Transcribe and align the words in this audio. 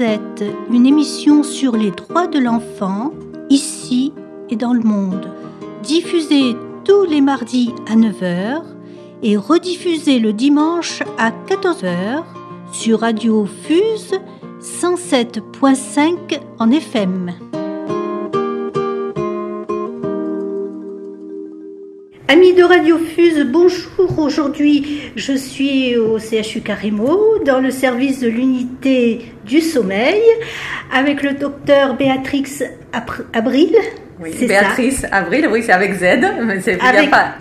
Une 0.00 0.86
émission 0.86 1.44
sur 1.44 1.76
les 1.76 1.92
droits 1.92 2.26
de 2.26 2.40
l'enfant, 2.40 3.12
ici 3.48 4.12
et 4.50 4.56
dans 4.56 4.72
le 4.72 4.82
monde. 4.82 5.30
Diffusée 5.82 6.56
tous 6.84 7.04
les 7.04 7.20
mardis 7.20 7.72
à 7.88 7.94
9h 7.94 8.62
et 9.22 9.36
rediffusée 9.36 10.18
le 10.18 10.32
dimanche 10.32 11.02
à 11.16 11.30
14h 11.30 12.24
sur 12.72 13.00
Radio 13.00 13.46
Fuse 13.46 14.18
107.5 14.60 16.40
en 16.58 16.70
FM. 16.72 17.63
Amis 22.26 22.54
de 22.54 22.62
Radio 22.62 22.96
Fuse, 22.96 23.44
bonjour. 23.44 24.18
Aujourd'hui, 24.18 25.12
je 25.14 25.34
suis 25.34 25.94
au 25.98 26.18
CHU 26.18 26.62
Carimo 26.62 27.38
dans 27.44 27.60
le 27.60 27.70
service 27.70 28.20
de 28.20 28.28
l'unité 28.28 29.26
du 29.44 29.60
sommeil 29.60 30.22
avec 30.90 31.22
le 31.22 31.34
docteur 31.34 31.96
Béatrix 31.96 32.46
Abril. 33.34 33.76
Oui, 34.18 34.30
Béatrice 34.40 35.04
Abril, 35.12 35.48
oui, 35.52 35.62
c'est 35.64 35.72
avec 35.72 35.92
Z, 35.92 36.04
mais 36.42 36.60
c'est 36.62 36.78
pas, 36.78 37.34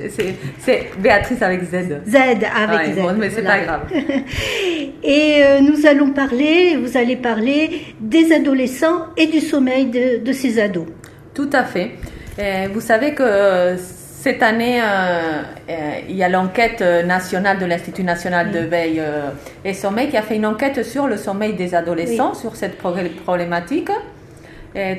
c'est 0.59 0.89
Béatrice 0.99 1.41
avec 1.41 1.63
Z. 1.63 2.01
Z 2.05 2.15
avec 2.15 2.93
Z. 2.93 2.99
Bon, 2.99 3.13
mais 3.17 3.29
c'est 3.29 3.41
pas 3.41 3.59
grave. 3.59 3.83
Et 5.03 5.43
euh, 5.43 5.61
nous 5.61 5.85
allons 5.85 6.09
parler, 6.11 6.75
vous 6.75 6.97
allez 6.97 7.15
parler 7.15 7.83
des 8.01 8.33
adolescents 8.33 9.05
et 9.15 9.27
du 9.27 9.39
sommeil 9.39 9.85
de, 9.85 10.23
de 10.23 10.33
ces 10.33 10.59
ados. 10.59 10.87
Tout 11.33 11.49
à 11.53 11.63
fait. 11.63 11.91
Et 12.37 12.67
vous 12.73 12.81
savez 12.81 13.13
que 13.13 13.77
cette 14.23 14.41
année, 14.41 14.79
euh, 14.81 15.41
euh, 15.69 15.99
il 16.07 16.15
y 16.15 16.23
a 16.23 16.29
l'enquête 16.29 16.81
nationale 17.05 17.59
de 17.59 17.65
l'Institut 17.65 18.03
national 18.03 18.51
de 18.51 18.59
veille 18.59 19.01
euh, 19.01 19.31
et 19.65 19.73
sommeil 19.73 20.07
qui 20.07 20.15
a 20.15 20.21
fait 20.21 20.37
une 20.37 20.45
enquête 20.45 20.81
sur 20.85 21.07
le 21.07 21.17
sommeil 21.17 21.55
des 21.55 21.75
adolescents, 21.75 22.33
sur 22.33 22.55
cette 22.55 22.77
problématique 22.77 23.91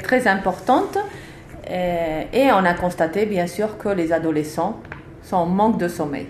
très 0.03 0.29
importante. 0.29 0.99
et 1.71 2.53
on 2.53 2.65
a 2.67 2.75
constaté, 2.75 3.25
bien 3.25 3.47
sûr, 3.47 3.79
que 3.79 3.89
les 3.89 4.13
adolescents 4.13 4.79
sont 5.23 5.37
en 5.37 5.47
manque 5.47 5.79
de 5.79 5.89
sommeil. 5.89 6.27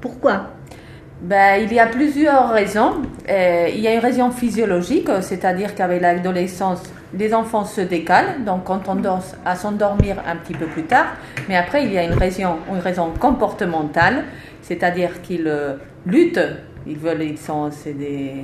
Pourquoi? 0.00 0.52
Ben, 1.20 1.60
il 1.62 1.70
y 1.70 1.78
a 1.78 1.86
plusieurs 1.86 2.48
raisons. 2.48 3.02
il 3.28 3.80
y 3.80 3.86
a 3.86 3.92
une 3.92 4.00
raison 4.00 4.30
physiologique, 4.30 5.10
c'est-à-dire 5.20 5.74
qu'avec 5.74 6.00
l'adolescence, 6.00 6.82
les 7.14 7.34
enfants 7.34 7.64
se 7.64 7.80
décalent, 7.80 8.44
donc 8.44 8.68
on 8.70 8.78
tendance 8.78 9.34
à 9.44 9.56
s'endormir 9.56 10.16
un 10.26 10.36
petit 10.36 10.54
peu 10.54 10.66
plus 10.66 10.84
tard. 10.84 11.06
Mais 11.48 11.56
après, 11.56 11.84
il 11.84 11.92
y 11.92 11.98
a 11.98 12.04
une 12.04 12.14
raison, 12.14 12.56
une 12.70 12.78
raison 12.78 13.10
comportementale, 13.18 14.24
c'est-à-dire 14.62 15.20
qu'ils 15.22 15.48
euh, 15.48 15.74
luttent. 16.06 16.40
Ils 16.86 16.96
veulent, 16.96 17.22
ils 17.22 17.38
sont, 17.38 17.70
c'est 17.70 17.92
des, 17.92 18.34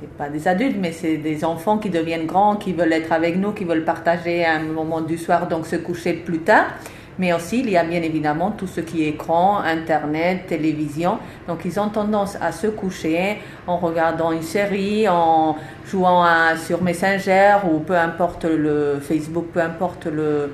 c'est 0.00 0.10
pas 0.10 0.28
des 0.28 0.48
adultes, 0.48 0.76
mais 0.80 0.92
c'est 0.92 1.18
des 1.18 1.44
enfants 1.44 1.78
qui 1.78 1.90
deviennent 1.90 2.26
grands, 2.26 2.56
qui 2.56 2.72
veulent 2.72 2.92
être 2.92 3.12
avec 3.12 3.36
nous, 3.36 3.52
qui 3.52 3.64
veulent 3.64 3.84
partager 3.84 4.44
un 4.44 4.60
moment 4.60 5.00
du 5.00 5.18
soir, 5.18 5.46
donc 5.46 5.66
se 5.66 5.76
coucher 5.76 6.14
plus 6.14 6.40
tard. 6.40 6.66
Mais 7.18 7.32
aussi, 7.32 7.60
il 7.60 7.70
y 7.70 7.76
a 7.76 7.84
bien 7.84 8.02
évidemment 8.02 8.50
tout 8.50 8.66
ce 8.66 8.80
qui 8.80 9.04
est 9.04 9.08
écran, 9.08 9.58
Internet, 9.58 10.46
télévision. 10.48 11.18
Donc, 11.48 11.60
ils 11.64 11.80
ont 11.80 11.88
tendance 11.88 12.36
à 12.40 12.52
se 12.52 12.66
coucher 12.66 13.38
en 13.66 13.78
regardant 13.78 14.32
une 14.32 14.42
série, 14.42 15.08
en 15.08 15.56
jouant 15.86 16.24
sur 16.56 16.82
Messenger 16.82 17.56
ou 17.70 17.78
peu 17.78 17.96
importe 17.96 18.44
le 18.44 18.98
Facebook, 19.00 19.46
peu 19.52 19.60
importe 19.60 20.06
le, 20.06 20.52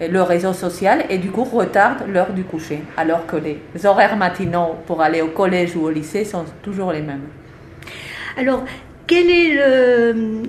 le 0.00 0.22
réseau 0.22 0.52
social 0.52 1.04
et 1.08 1.18
du 1.18 1.30
coup 1.30 1.44
retardent 1.44 2.06
l'heure 2.08 2.32
du 2.32 2.44
coucher. 2.44 2.82
Alors 2.96 3.26
que 3.26 3.36
les 3.36 3.58
horaires 3.84 4.16
matinaux 4.16 4.76
pour 4.86 5.00
aller 5.00 5.22
au 5.22 5.28
collège 5.28 5.76
ou 5.76 5.84
au 5.84 5.90
lycée 5.90 6.24
sont 6.24 6.44
toujours 6.62 6.92
les 6.92 7.02
mêmes. 7.02 7.28
Alors, 8.36 8.64
quelle 9.06 9.30
est, 9.30 9.54
le, 9.54 10.42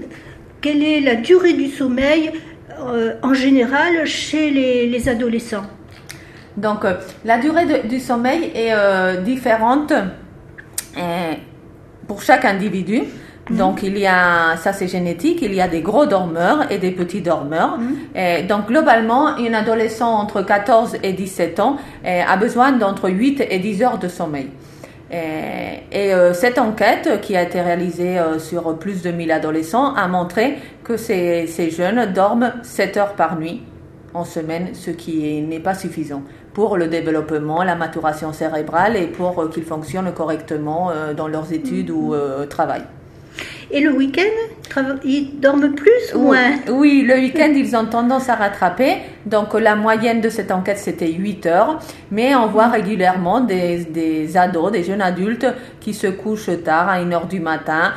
quelle 0.62 0.84
est 0.84 1.02
la 1.02 1.16
durée 1.16 1.54
du 1.54 1.68
sommeil 1.68 2.32
en 3.22 3.34
général 3.34 4.06
chez 4.06 4.50
les, 4.52 5.10
adolescents 5.10 5.66
Donc, 6.58 6.86
euh, 6.86 6.96
la 7.24 7.38
durée 7.38 7.84
du 7.84 8.00
sommeil 8.00 8.52
est 8.56 8.74
euh, 8.74 9.22
différente 9.22 9.94
pour 12.08 12.22
chaque 12.22 12.46
individu. 12.46 13.04
Mhm. 13.50 13.58
Donc 13.58 13.84
il 13.84 13.98
y 13.98 14.08
a, 14.08 14.58
ça 14.58 14.74
c'est 14.74 14.88
génétique, 14.88 15.40
il 15.42 15.54
y 15.54 15.62
a 15.62 15.68
des 15.68 15.82
gros 15.82 16.08
dormeurs 16.08 16.72
et 16.72 16.78
des 16.78 16.92
petits 16.92 17.22
dormeurs. 17.22 17.78
Mhm. 17.78 17.96
Et 18.16 18.44
donc 18.44 18.68
globalement, 18.68 19.28
un 19.28 19.54
adolescent 19.54 20.12
entre 20.12 20.42
14 20.42 20.98
et 21.04 21.14
17 21.14 21.60
ans 21.60 21.78
a 22.06 22.38
besoin 22.38 22.72
d'entre 22.72 23.10
8 23.10 23.44
et 23.50 23.60
10 23.60 23.84
heures 23.84 23.98
de 24.00 24.08
sommeil. 24.08 24.50
Et, 25.12 25.84
et 25.92 26.14
euh, 26.14 26.34
cette 26.34 26.58
enquête 26.58 27.22
qui 27.22 27.36
a 27.36 27.44
été 27.44 27.62
réalisée 27.62 28.18
euh, 28.18 28.40
sur 28.40 28.78
plus 28.78 29.04
de 29.04 29.12
1000 29.12 29.32
adolescents 29.32 29.94
a 29.94 30.08
montré 30.08 30.58
que 30.84 30.98
ces, 30.98 31.46
ces, 31.48 31.70
jeunes 31.70 32.12
dorment 32.12 32.54
7 32.64 32.98
heures 32.98 33.14
par 33.14 33.40
nuit 33.40 33.62
en 34.16 34.26
semaine, 34.26 34.70
ce 34.74 34.92
qui 34.92 35.42
n'est 35.42 35.60
pas 35.60 35.76
suffisant 35.76 36.24
pour 36.54 36.78
le 36.78 36.88
développement, 36.88 37.64
la 37.64 37.76
maturation 37.76 38.34
cérébrale 38.34 38.96
et 38.96 39.08
pour 39.08 39.40
euh, 39.40 39.50
qu'ils 39.50 39.66
fonctionnent 39.66 40.12
correctement 40.12 40.92
dans 41.16 41.28
leurs 41.28 41.54
études 41.54 41.92
ou 41.92 42.14
mm-hmm. 42.16 42.48
travail. 42.48 42.82
Et 43.72 43.80
le 43.80 43.92
week-end, 43.92 44.82
ils 45.04 45.40
dorment 45.40 45.74
plus 45.74 46.14
ou 46.14 46.20
moins 46.20 46.52
Oui, 46.70 47.04
le 47.08 47.16
week-end, 47.16 47.52
ils 47.56 47.76
ont 47.76 47.86
tendance 47.86 48.30
à 48.30 48.36
rattraper. 48.36 48.98
Donc, 49.26 49.54
la 49.54 49.76
moyenne 49.76 50.22
de 50.22 50.30
cette 50.30 50.52
enquête, 50.52 50.78
c'était 50.78 51.12
8 51.12 51.46
heures. 51.48 51.80
Mais 52.12 52.36
on 52.36 52.48
voit 52.48 52.68
régulièrement 52.68 53.42
des, 53.42 53.86
des 53.86 54.38
ados, 54.38 54.72
des 54.72 54.84
jeunes 54.84 55.02
adultes 55.02 55.48
qui 55.80 55.94
se 55.94 56.08
couchent 56.08 56.64
tard, 56.64 56.90
à 56.90 56.94
1 56.96 57.12
heure 57.12 57.28
du 57.28 57.40
matin, 57.40 57.94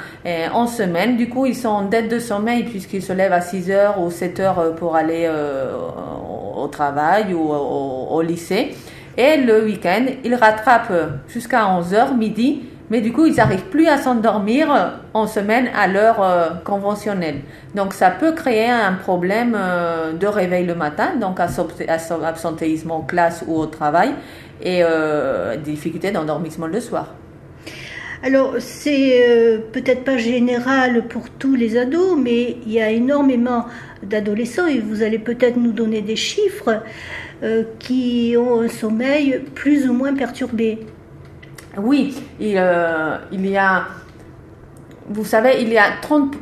en 0.52 0.66
semaine. 0.66 1.16
Du 1.16 1.28
coup, 1.28 1.46
ils 1.46 1.56
sont 1.56 1.68
en 1.68 1.82
dette 1.82 2.08
de 2.08 2.18
sommeil 2.18 2.64
puisqu'ils 2.64 3.02
se 3.02 3.12
lèvent 3.12 3.32
à 3.32 3.40
6 3.40 3.70
heures 3.70 4.00
ou 4.00 4.10
7 4.10 4.40
heures 4.40 4.74
pour 4.76 4.96
aller 4.96 5.24
euh, 5.26 5.72
au 6.56 6.66
travail 6.68 7.34
ou 7.34 7.50
au, 7.50 8.08
au 8.10 8.22
lycée. 8.22 8.74
Et 9.16 9.36
le 9.36 9.64
week-end, 9.64 10.06
ils 10.24 10.34
rattrapent 10.34 11.20
jusqu'à 11.28 11.68
11 11.68 11.92
heures, 11.94 12.14
midi 12.14 12.62
mais 12.90 13.00
du 13.00 13.12
coup, 13.12 13.26
ils 13.26 13.34
n'arrivent 13.34 13.66
plus 13.66 13.86
à 13.86 13.98
s'endormir 13.98 15.00
en 15.14 15.26
semaine 15.26 15.68
à 15.74 15.86
l'heure 15.86 16.22
euh, 16.22 16.50
conventionnelle. 16.64 17.40
Donc, 17.74 17.92
ça 17.92 18.10
peut 18.10 18.32
créer 18.32 18.68
un 18.68 18.94
problème 18.94 19.56
euh, 19.58 20.12
de 20.12 20.26
réveil 20.26 20.64
le 20.64 20.74
matin, 20.74 21.16
donc 21.20 21.38
absentéisme 21.40 22.90
en 22.90 23.02
classe 23.02 23.44
ou 23.46 23.56
au 23.56 23.66
travail, 23.66 24.10
et 24.62 24.80
euh, 24.82 25.56
difficulté 25.56 26.10
d'endormissement 26.10 26.66
le 26.66 26.80
soir. 26.80 27.14
Alors, 28.24 28.54
c'est 28.58 29.62
peut-être 29.70 30.02
pas 30.02 30.16
général 30.16 31.06
pour 31.06 31.30
tous 31.30 31.54
les 31.54 31.76
ados, 31.76 32.18
mais 32.20 32.56
il 32.66 32.72
y 32.72 32.80
a 32.80 32.90
énormément 32.90 33.66
d'adolescents, 34.02 34.66
et 34.66 34.80
vous 34.80 35.04
allez 35.04 35.20
peut-être 35.20 35.56
nous 35.56 35.70
donner 35.70 36.02
des 36.02 36.16
chiffres, 36.16 36.82
qui 37.78 38.34
ont 38.36 38.62
un 38.62 38.68
sommeil 38.68 39.40
plus 39.54 39.88
ou 39.88 39.92
moins 39.92 40.12
perturbé. 40.14 40.80
Oui, 41.82 42.14
euh, 42.40 43.18
il, 43.30 43.46
y 43.46 43.56
a, 43.56 43.84
vous 45.08 45.24
savez, 45.24 45.60
il 45.60 45.68
y 45.68 45.78
a 45.78 45.84
30, 46.00 46.34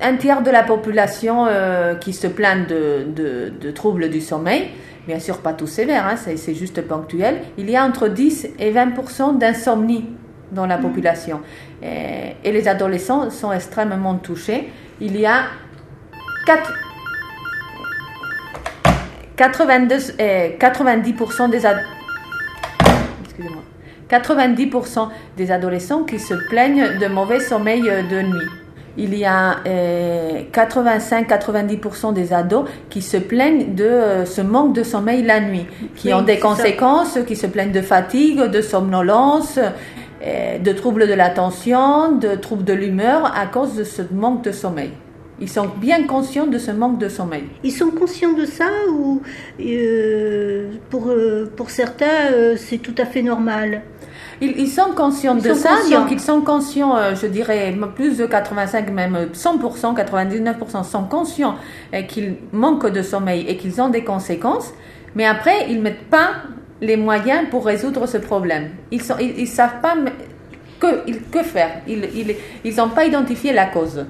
un 0.00 0.16
tiers 0.16 0.42
de 0.42 0.50
la 0.50 0.62
population 0.62 1.46
euh, 1.48 1.94
qui 1.96 2.12
se 2.12 2.26
plaignent 2.26 2.66
de, 2.66 3.70
troubles 3.72 4.08
du 4.08 4.20
sommeil. 4.20 4.68
Bien 5.06 5.20
sûr, 5.20 5.38
pas 5.38 5.52
tout 5.52 5.66
sévère, 5.66 6.06
hein, 6.06 6.16
c'est 6.16 6.54
juste 6.54 6.80
ponctuel. 6.82 7.38
Il 7.58 7.70
y 7.70 7.76
a 7.76 7.84
entre 7.84 8.08
10 8.08 8.48
et 8.58 8.72
20% 8.72 9.38
d'insomnie 9.38 10.06
dans 10.52 10.66
la 10.66 10.78
mm. 10.78 10.82
population. 10.82 11.40
Et, 11.82 12.50
les 12.50 12.68
adolescents 12.68 13.30
sont 13.30 13.52
extrêmement 13.52 14.16
touchés. 14.16 14.70
Il 15.00 15.18
y 15.18 15.26
a 15.26 15.44
4, 16.46 16.72
82, 19.36 19.96
90% 20.58 21.50
des 21.50 21.66
adolescents 21.66 21.90
90% 24.10 25.08
des 25.36 25.50
adolescents 25.50 26.04
qui 26.04 26.18
se 26.18 26.34
plaignent 26.48 26.98
de 26.98 27.06
mauvais 27.06 27.40
sommeil 27.40 27.82
de 27.82 28.22
nuit. 28.22 28.48
Il 28.98 29.14
y 29.14 29.24
a 29.26 29.56
85-90% 30.52 32.08
euh, 32.08 32.12
des 32.12 32.32
ados 32.32 32.64
qui 32.88 33.02
se 33.02 33.18
plaignent 33.18 33.74
de 33.74 33.84
euh, 33.84 34.24
ce 34.24 34.40
manque 34.40 34.72
de 34.74 34.82
sommeil 34.82 35.22
la 35.22 35.40
nuit, 35.40 35.66
qui 35.94 36.14
ont 36.14 36.22
des 36.22 36.38
conséquences, 36.38 37.18
qui 37.26 37.36
se 37.36 37.46
plaignent 37.46 37.72
de 37.72 37.82
fatigue, 37.82 38.40
de 38.40 38.62
somnolence, 38.62 39.58
euh, 39.58 40.58
de 40.58 40.72
troubles 40.72 41.06
de 41.08 41.12
l'attention, 41.12 42.12
de 42.12 42.36
troubles 42.36 42.64
de 42.64 42.72
l'humeur 42.72 43.32
à 43.36 43.46
cause 43.46 43.74
de 43.74 43.84
ce 43.84 44.00
manque 44.12 44.42
de 44.42 44.52
sommeil. 44.52 44.92
Ils 45.38 45.50
sont 45.50 45.68
bien 45.76 46.04
conscients 46.04 46.46
de 46.46 46.56
ce 46.56 46.70
manque 46.70 46.96
de 46.96 47.10
sommeil. 47.10 47.44
Ils 47.62 47.72
sont 47.72 47.90
conscients 47.90 48.32
de 48.32 48.46
ça 48.46 48.70
ou 48.90 49.20
pour, 50.88 51.12
pour 51.54 51.68
certains 51.68 52.56
c'est 52.56 52.78
tout 52.78 52.94
à 52.96 53.04
fait 53.04 53.20
normal? 53.20 53.82
Ils, 54.40 54.68
sont 54.68 54.92
conscients 54.94 55.34
de 55.34 55.54
ça, 55.54 55.76
donc 55.90 56.10
ils 56.10 56.20
sont 56.20 56.40
conscients, 56.42 56.96
euh, 56.96 57.14
je 57.14 57.26
dirais, 57.26 57.74
plus 57.94 58.18
de 58.18 58.26
85, 58.26 58.90
même 58.90 59.28
100%, 59.32 59.96
99% 59.96 60.84
sont 60.84 61.04
conscients 61.04 61.54
euh, 61.94 62.02
qu'ils 62.02 62.36
manquent 62.52 62.90
de 62.90 63.02
sommeil 63.02 63.46
et 63.48 63.56
qu'ils 63.56 63.80
ont 63.80 63.88
des 63.88 64.04
conséquences, 64.04 64.72
mais 65.14 65.24
après, 65.24 65.66
ils 65.70 65.78
ne 65.78 65.82
mettent 65.82 66.10
pas 66.10 66.30
les 66.80 66.96
moyens 66.96 67.48
pour 67.50 67.64
résoudre 67.64 68.06
ce 68.06 68.18
problème. 68.18 68.70
Ils 68.90 69.00
ne 69.00 69.40
ils, 69.40 69.48
savent 69.48 69.80
pas 69.80 69.94
que, 70.78 71.10
que 71.30 71.42
faire, 71.42 71.80
ils 71.86 72.76
n'ont 72.76 72.90
pas 72.90 73.06
identifié 73.06 73.52
la 73.52 73.66
cause. 73.66 74.04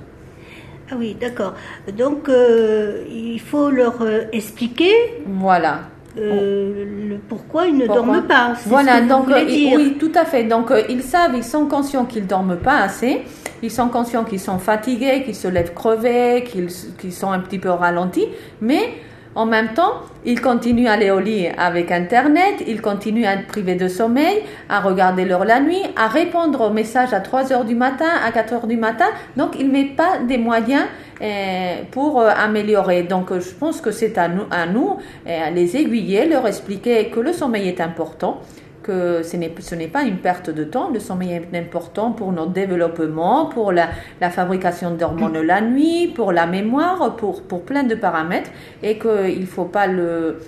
Ah 0.91 0.95
oui, 0.97 1.17
d'accord. 1.21 1.55
Donc, 1.97 2.29
euh, 2.29 3.05
il 3.11 3.41
faut 3.41 3.71
leur 3.71 3.97
expliquer. 4.33 4.93
Voilà. 5.27 5.83
Euh, 6.19 6.85
le 7.09 7.17
pourquoi 7.29 7.67
ils 7.67 7.77
ne 7.77 7.87
dorment 7.87 8.27
pas. 8.27 8.55
Voilà, 8.67 9.01
donc 9.01 9.27
oui, 9.29 9.97
tout 9.99 10.13
à 10.15 10.25
fait. 10.25 10.45
Donc 10.45 10.73
ils 10.89 11.03
savent, 11.03 11.35
ils 11.35 11.45
sont 11.45 11.67
conscients 11.67 12.05
qu'ils 12.05 12.27
dorment 12.27 12.57
pas 12.57 12.79
assez. 12.79 13.23
Ils 13.63 13.71
sont 13.71 13.89
conscients 13.89 14.25
qu'ils 14.25 14.41
sont 14.41 14.59
fatigués, 14.59 15.23
qu'ils 15.25 15.35
se 15.35 15.49
lèvent 15.49 15.73
crevés, 15.75 16.45
qu'ils 16.45 17.13
sont 17.13 17.31
un 17.31 17.41
petit 17.41 17.59
peu 17.59 17.71
ralentis, 17.71 18.29
mais 18.61 18.91
en 19.37 19.45
même 19.45 19.75
temps, 19.75 19.93
ils 20.25 20.41
continuent 20.41 20.87
à 20.87 20.93
aller 20.93 21.11
au 21.11 21.21
lit 21.21 21.47
avec 21.59 21.93
Internet, 21.93 22.65
ils 22.67 22.81
continuent 22.81 23.27
à 23.27 23.35
être 23.35 23.47
privés 23.47 23.75
de 23.75 23.87
sommeil, 23.87 24.43
à 24.71 24.81
regarder 24.81 25.27
l'heure 25.27 25.45
la 25.45 25.61
nuit, 25.61 25.83
à 25.95 26.09
répondre 26.09 26.63
aux 26.63 26.71
messages 26.71 27.13
à 27.13 27.21
3 27.21 27.53
heures 27.53 27.67
du 27.67 27.75
matin, 27.75 28.09
à 28.25 28.33
4 28.33 28.53
heures 28.55 28.67
du 28.67 28.79
matin. 28.79 29.05
Donc, 29.37 29.57
ils 29.61 29.69
ne 29.69 29.73
mettent 29.73 29.95
pas 29.95 30.19
des 30.27 30.39
moyens 30.39 30.87
euh, 31.21 31.75
pour 31.91 32.21
euh, 32.21 32.31
améliorer. 32.35 33.03
Donc, 33.03 33.39
je 33.39 33.51
pense 33.51 33.83
que 33.83 33.91
c'est 33.91 34.17
à 34.17 34.29
nous, 34.29 34.45
à 34.51 34.65
nous 34.65 34.97
euh, 35.27 35.51
les 35.51 35.77
aiguiller, 35.77 36.27
leur 36.27 36.47
expliquer 36.47 37.11
que 37.11 37.21
le 37.21 37.35
sommeil 37.35 37.69
est 37.69 37.83
important 37.83 38.41
que 38.87 39.23
ce 39.23 39.75
n'est 39.75 39.89
pas 39.89 40.03
une 40.05 40.19
perte 40.19 40.51
de 40.51 40.65
temps. 40.65 40.91
Le 40.93 41.01
sommeil 41.01 41.33
est 41.33 41.59
important 41.59 42.13
pour 42.13 42.33
notre 42.33 42.53
développement, 42.53 43.47
pour 43.47 43.73
la, 43.73 43.89
fabrication 44.31 44.93
d'hormones 44.93 45.41
la 45.41 45.61
nuit, 45.61 46.13
pour 46.15 46.33
la 46.33 46.47
mémoire, 46.47 47.17
pour, 47.17 47.43
pour 47.43 47.63
plein 47.63 47.83
de 47.83 47.95
paramètres, 47.95 48.51
et 48.83 48.99
qu'il 48.99 49.41
ne 49.41 49.47
faut 49.47 49.65
pas 49.65 49.87
le, 49.87 50.39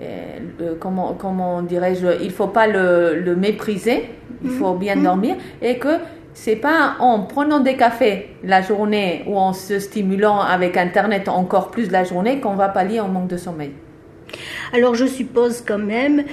euh, 0.00 0.74
comment, 0.78 1.14
comment 1.14 1.62
dirais-je, 1.62 2.22
il 2.22 2.30
faut 2.30 2.48
pas 2.48 2.66
le, 2.66 3.20
le 3.20 3.34
mépriser, 3.34 4.10
il 4.44 4.50
faut 4.50 4.74
bien 4.74 4.96
mm-hmm. 4.96 5.02
dormir, 5.02 5.36
et 5.62 5.78
que 5.78 5.96
c'est 6.34 6.56
pas 6.56 6.96
en 7.00 7.22
prenant 7.22 7.60
des 7.60 7.76
cafés 7.76 8.36
la 8.44 8.60
journée 8.62 9.24
ou 9.26 9.36
en 9.38 9.52
se 9.52 9.78
stimulant 9.78 10.40
avec 10.40 10.76
Internet 10.76 11.28
encore 11.28 11.70
plus 11.70 11.90
la 11.90 12.04
journée 12.04 12.38
qu'on 12.40 12.54
va 12.54 12.68
pallier 12.68 12.98
un 12.98 13.08
manque 13.08 13.28
de 13.28 13.36
sommeil. 13.36 13.72
Alors 14.72 14.94
je 14.94 15.06
suppose 15.06 15.62
quand 15.66 15.78
même 15.78 16.24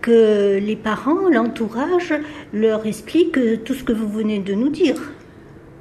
que 0.00 0.58
les 0.58 0.76
parents, 0.76 1.28
l'entourage, 1.30 2.14
leur 2.52 2.86
expliquent 2.86 3.64
tout 3.64 3.74
ce 3.74 3.84
que 3.84 3.92
vous 3.92 4.08
venez 4.08 4.38
de 4.38 4.54
nous 4.54 4.70
dire. 4.70 4.96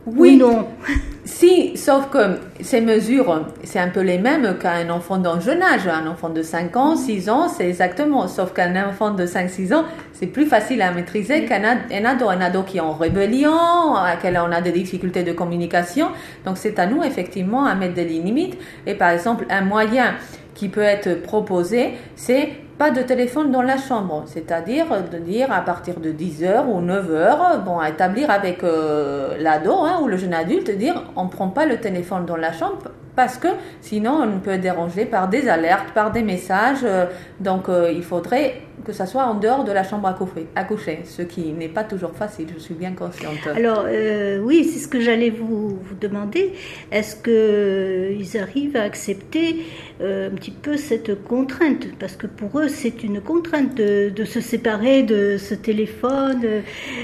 Oui. 0.05 0.37
non 0.37 0.67
Si, 1.25 1.77
sauf 1.77 2.09
que 2.09 2.37
ces 2.59 2.81
mesures, 2.81 3.45
c'est 3.63 3.79
un 3.79 3.87
peu 3.87 4.01
les 4.01 4.17
mêmes 4.17 4.57
qu'un 4.59 4.89
enfant 4.89 5.17
d'un 5.17 5.39
jeune 5.39 5.63
âge. 5.63 5.87
Un 5.87 6.05
enfant 6.05 6.29
de 6.29 6.41
5 6.41 6.75
ans, 6.75 6.95
6 6.97 7.29
ans, 7.29 7.47
c'est 7.47 7.69
exactement. 7.69 8.27
Sauf 8.27 8.53
qu'un 8.53 8.89
enfant 8.89 9.11
de 9.11 9.25
5-6 9.25 9.73
ans, 9.73 9.85
c'est 10.11 10.27
plus 10.27 10.45
facile 10.45 10.81
à 10.81 10.91
maîtriser 10.91 11.45
qu'un 11.45 11.63
ado. 11.63 12.27
Un 12.27 12.41
ado 12.41 12.63
qui 12.63 12.77
est 12.77 12.81
en 12.81 12.91
rébellion, 12.91 13.95
à 13.95 14.17
quel 14.21 14.37
on 14.37 14.51
a 14.51 14.59
des 14.59 14.73
difficultés 14.73 15.23
de 15.23 15.31
communication. 15.31 16.09
Donc 16.45 16.57
c'est 16.57 16.77
à 16.77 16.87
nous, 16.87 17.03
effectivement, 17.03 17.65
à 17.65 17.73
mettre 17.73 17.93
des 17.93 18.03
limites. 18.03 18.57
Et 18.85 18.95
par 18.95 19.11
exemple, 19.11 19.45
un 19.49 19.61
moyen 19.61 20.15
qui 20.55 20.69
peut 20.69 20.81
être 20.81 21.21
proposé, 21.21 21.93
c'est 22.15 22.49
pas 22.77 22.91
de 22.91 23.01
téléphone 23.01 23.51
dans 23.51 23.61
la 23.61 23.77
chambre, 23.77 24.23
c'est-à-dire 24.25 24.87
de 25.11 25.17
dire 25.17 25.51
à 25.51 25.61
partir 25.61 25.99
de 25.99 26.11
10h 26.11 26.65
ou 26.67 26.81
9h, 26.81 27.63
bon, 27.63 27.79
à 27.79 27.89
établir 27.89 28.31
avec 28.31 28.63
euh, 28.63 29.37
l'ado 29.39 29.73
hein, 29.73 29.99
ou 30.01 30.07
le 30.07 30.17
jeune 30.17 30.33
adulte, 30.33 30.71
dire 30.71 31.03
on 31.15 31.25
ne 31.25 31.29
prend 31.29 31.49
pas 31.49 31.65
le 31.65 31.77
téléphone 31.77 32.25
dans 32.25 32.37
la 32.37 32.51
chambre 32.51 32.89
parce 33.15 33.37
que 33.37 33.47
sinon 33.81 34.21
on 34.23 34.39
peut 34.39 34.51
être 34.51 34.61
dérangé 34.61 35.05
par 35.05 35.27
des 35.27 35.47
alertes, 35.47 35.93
par 35.93 36.11
des 36.11 36.23
messages, 36.23 36.83
euh, 36.83 37.05
donc 37.39 37.69
euh, 37.69 37.91
il 37.93 38.03
faudrait 38.03 38.61
que 38.85 38.91
ça 38.91 39.05
soit 39.05 39.25
en 39.25 39.35
dehors 39.35 39.63
de 39.63 39.71
la 39.71 39.83
chambre 39.83 40.07
à 40.07 40.13
coucher, 40.13 40.47
à 40.55 40.63
coucher 40.63 41.01
ce 41.05 41.21
qui 41.21 41.51
n'est 41.53 41.69
pas 41.69 41.83
toujours 41.83 42.13
facile, 42.15 42.47
je 42.53 42.59
suis 42.59 42.73
bien 42.73 42.93
consciente. 42.93 43.37
Alors 43.55 43.85
euh, 43.87 44.39
oui, 44.39 44.63
c'est 44.65 44.79
ce 44.79 44.87
que 44.87 44.99
j'allais 44.99 45.29
vous, 45.29 45.69
vous, 45.69 45.95
demander. 45.99 46.53
Est-ce 46.91 47.15
qu'ils 47.15 48.37
arrivent 48.37 48.75
à 48.75 48.83
accepter 48.83 49.63
euh, 50.01 50.29
un 50.29 50.31
petit 50.31 50.51
peu 50.51 50.75
cette 50.77 51.23
contrainte? 51.23 51.87
Parce 51.99 52.15
que 52.15 52.27
pour 52.27 52.59
eux, 52.59 52.67
c'est 52.67 53.03
une 53.03 53.21
contrainte 53.21 53.75
de, 53.75 54.09
de, 54.09 54.25
se 54.25 54.41
séparer 54.41 55.03
de 55.03 55.37
ce 55.37 55.53
téléphone. 55.53 56.41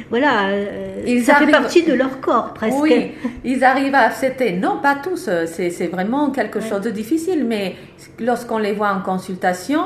voilà, 0.10 0.50
ils 1.06 1.24
ça 1.24 1.36
fait 1.36 1.52
partie 1.52 1.84
de 1.84 1.94
leur 1.94 2.20
corps 2.20 2.54
presque. 2.54 2.78
Oui, 2.82 3.12
ils 3.46 3.64
arrivent 3.64 3.96
à 3.96 4.02
accepter. 4.02 4.54
Non, 4.54 4.80
pas 4.82 4.96
tous. 4.96 5.30
C'est 5.46 5.88
vraiment 6.00 6.32
quelque 6.32 6.62
chose 6.62 6.82
de 6.82 6.92
difficile. 6.92 7.46
Mais 7.46 7.76
lorsqu'on 8.20 8.58
les 8.58 8.74
voit 8.74 8.92
en 8.92 9.02
consultation, 9.02 9.82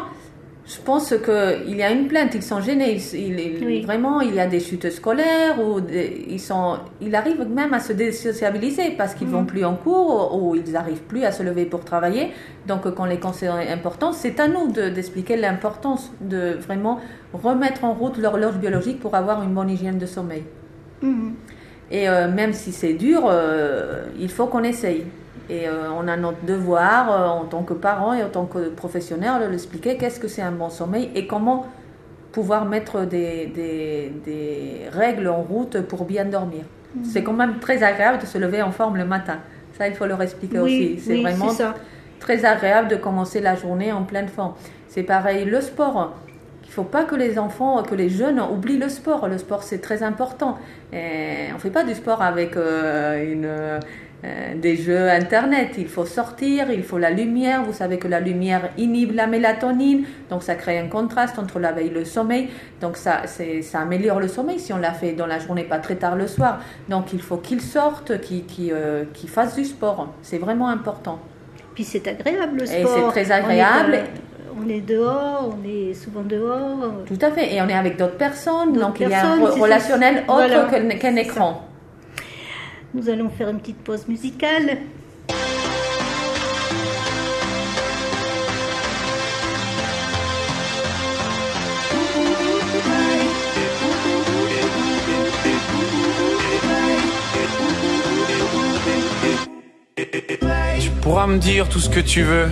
je 0.66 0.78
pense 0.80 1.14
qu'il 1.26 1.76
y 1.76 1.84
a 1.84 1.92
une 1.92 2.08
plainte, 2.08 2.36
ils 2.36 2.44
sont 2.44 2.62
gênés, 2.62 2.98
il, 3.14 3.86
vraiment 3.86 4.22
il 4.22 4.34
y 4.36 4.40
a 4.40 4.48
des 4.48 4.62
chutes 4.62 4.90
scolaires 4.92 5.60
ou 5.60 5.82
ils 5.90 6.40
sont, 6.40 6.78
ils 7.02 7.14
arrivent 7.16 7.46
même 7.50 7.74
à 7.74 7.82
se 7.82 7.92
désociabiliser 7.92 8.92
parce 8.98 9.14
qu'ils 9.14 9.28
ne 9.28 9.34
vont 9.34 9.42
mm. 9.42 9.48
plus 9.48 9.66
en 9.66 9.76
cours 9.76 10.42
ou, 10.42 10.56
ils 10.56 10.72
n'arrivent 10.72 11.02
plus 11.02 11.26
à 11.26 11.32
se 11.34 11.44
lever 11.44 11.66
pour 11.66 11.84
travailler. 11.84 12.32
Donc 12.66 12.90
quand 12.96 13.06
les 13.06 13.20
conseils 13.20 13.50
sont 13.50 13.74
importants, 13.74 14.14
c'est 14.14 14.40
à 14.40 14.48
nous 14.48 14.72
d'expliquer 14.72 15.36
l'importance 15.36 16.14
de 16.22 16.54
vraiment 16.68 17.00
remettre 17.34 17.84
en 17.84 17.94
route 17.94 18.18
l'horloge 18.18 18.56
biologique 18.56 19.00
pour 19.02 19.16
avoir 19.16 19.44
une 19.44 19.54
bonne 19.54 19.70
hygiène 19.70 19.98
de 19.98 20.06
sommeil. 20.06 20.44
Mm. 21.02 21.32
Et 21.92 22.08
euh, 22.08 22.32
même 22.32 22.54
si 22.54 22.72
c'est 22.72 22.94
dur, 22.94 23.24
euh, 23.26 24.06
il 24.18 24.30
faut 24.30 24.48
qu'on 24.48 24.64
essaye. 24.64 25.06
Et 25.50 25.68
euh, 25.68 25.92
on 25.92 26.08
a 26.08 26.16
notre 26.16 26.44
devoir 26.46 27.12
euh, 27.12 27.28
en 27.28 27.46
tant 27.46 27.64
que 27.64 27.74
parents 27.74 28.14
et 28.14 28.24
en 28.24 28.30
tant 28.30 28.46
que 28.46 28.70
professionnels 28.70 29.42
de 29.46 29.48
l'expliquer 29.52 29.98
qu'est-ce 29.98 30.20
que 30.20 30.28
c'est 30.28 30.42
un 30.42 30.52
bon 30.52 30.70
sommeil 30.70 31.10
et 31.16 31.28
comment 31.28 31.66
pouvoir 32.32 32.66
mettre 32.66 33.06
des, 33.06 33.46
des, 34.26 34.82
règles 34.92 35.28
en 35.28 35.42
route 35.42 35.82
pour 35.82 36.06
bien 36.06 36.26
dormir. 36.26 36.64
Mhm. 36.96 37.04
C'est 37.04 37.24
quand 37.24 37.34
même 37.34 37.60
très 37.60 37.84
agréable 37.84 38.20
de 38.20 38.26
se 38.26 38.38
lever 38.38 38.62
en 38.62 38.72
forme 38.72 38.98
le 38.98 39.06
matin. 39.06 39.40
Ça, 39.78 39.88
il 39.88 39.94
faut 39.94 40.06
leur 40.06 40.22
expliquer 40.22 40.60
aussi. 40.60 41.00
C'est 41.00 41.22
vraiment 41.22 41.52
très 42.20 42.46
agréable 42.46 42.88
de 42.88 42.96
commencer 42.96 43.42
la 43.42 43.56
journée 43.56 43.92
en 43.92 44.04
pleine 44.04 44.30
forme. 44.30 44.54
C'est 44.88 45.04
pareil, 45.04 45.46
le 45.46 45.62
sport. 45.62 46.14
Il 46.64 46.68
ne 46.68 46.72
faut 46.72 46.84
pas 46.84 47.04
que 47.04 47.16
les 47.16 47.38
enfants, 47.38 47.84
que 47.84 47.94
les 47.94 48.10
jeunes 48.10 48.40
oublient 48.40 48.80
le 48.80 48.90
sport. 48.90 49.28
Le 49.28 49.38
sport, 49.38 49.64
c'est 49.64 49.80
très 49.80 50.02
important. 50.02 50.58
Et 50.92 51.50
on 51.52 51.56
ne 51.56 51.60
fait 51.60 51.70
pas 51.70 51.84
du 51.84 51.94
sport 51.94 52.22
avec 52.22 52.56
euh, 52.56 53.32
une 53.32 53.80
euh, 54.26 54.56
des 54.56 54.78
jeux 54.78 55.10
Internet. 55.10 55.72
Il 55.78 55.90
faut 55.90 56.06
sortir, 56.06 56.72
il 56.72 56.84
faut 56.84 56.98
la 56.98 57.10
lumière. 57.10 57.64
Vous 57.64 57.74
savez 57.74 57.98
que 57.98 58.08
la 58.08 58.22
lumière 58.22 58.70
inhibe 58.78 59.12
la 59.14 59.28
mélatonine, 59.28 60.06
donc 60.30 60.44
ça 60.44 60.56
crée 60.56 60.80
un 60.80 60.88
contraste 60.88 61.38
entre 61.40 61.60
la 61.60 61.74
veille 61.74 61.88
et 61.88 61.90
le 61.90 62.06
sommeil. 62.06 62.48
Donc 62.80 62.96
ça, 62.96 63.24
ça 63.28 63.80
améliore 63.80 64.22
le 64.22 64.30
sommeil 64.30 64.60
si 64.60 64.72
on 64.72 64.78
l'a 64.78 64.94
fait 64.94 65.12
dans 65.12 65.28
la 65.28 65.40
journée, 65.40 65.64
pas 65.64 65.80
très 65.80 65.96
tard 65.96 66.16
le 66.16 66.28
soir. 66.28 66.62
Donc 66.88 67.12
il 67.12 67.22
faut 67.22 67.36
qu'ils 67.36 67.60
sortent, 67.60 68.22
qu'ils 68.22 68.72
euh, 68.72 69.04
fassent 69.28 69.56
du 69.56 69.66
sport. 69.66 70.14
C'est 70.22 70.38
vraiment 70.38 70.70
important. 70.70 71.20
Puis 71.76 71.84
c'est 71.84 72.08
agréable 72.08 72.60
le 72.60 72.66
sport. 72.66 72.80
Et 72.80 72.86
c'est 72.86 73.08
très 73.10 73.32
agréable. 73.32 74.04
On 74.58 74.70
est, 74.70 74.82
dehors, 74.82 75.54
on 75.54 75.68
est 75.68 75.94
souvent 75.96 76.22
dehors. 76.22 76.94
Tout 77.08 77.20
à 77.20 77.32
fait. 77.32 77.56
Et 77.56 77.62
on 77.62 77.68
est 77.68 77.74
avec 77.74 77.98
d'autres 77.98 78.18
personnes. 78.18 78.72
donc 78.72 79.02
il 79.02 79.10
y 79.10 79.14
a 79.14 79.26
un 79.26 79.46
relationnel 79.50 80.24
autre 80.30 80.98
qu'un 81.00 81.16
écran. 81.18 81.73
Nous 82.96 83.10
allons 83.10 83.30
faire 83.30 83.50
une 83.50 83.60
petite 83.60 83.78
pause 83.78 84.08
musicale. 84.08 84.78
Tu 100.80 100.90
pourras 101.02 101.26
me 101.26 101.40
dire 101.40 101.68
tout 101.70 101.80
ce 101.80 101.90
que 101.90 102.00
tu 102.00 102.22
veux. 102.22 102.48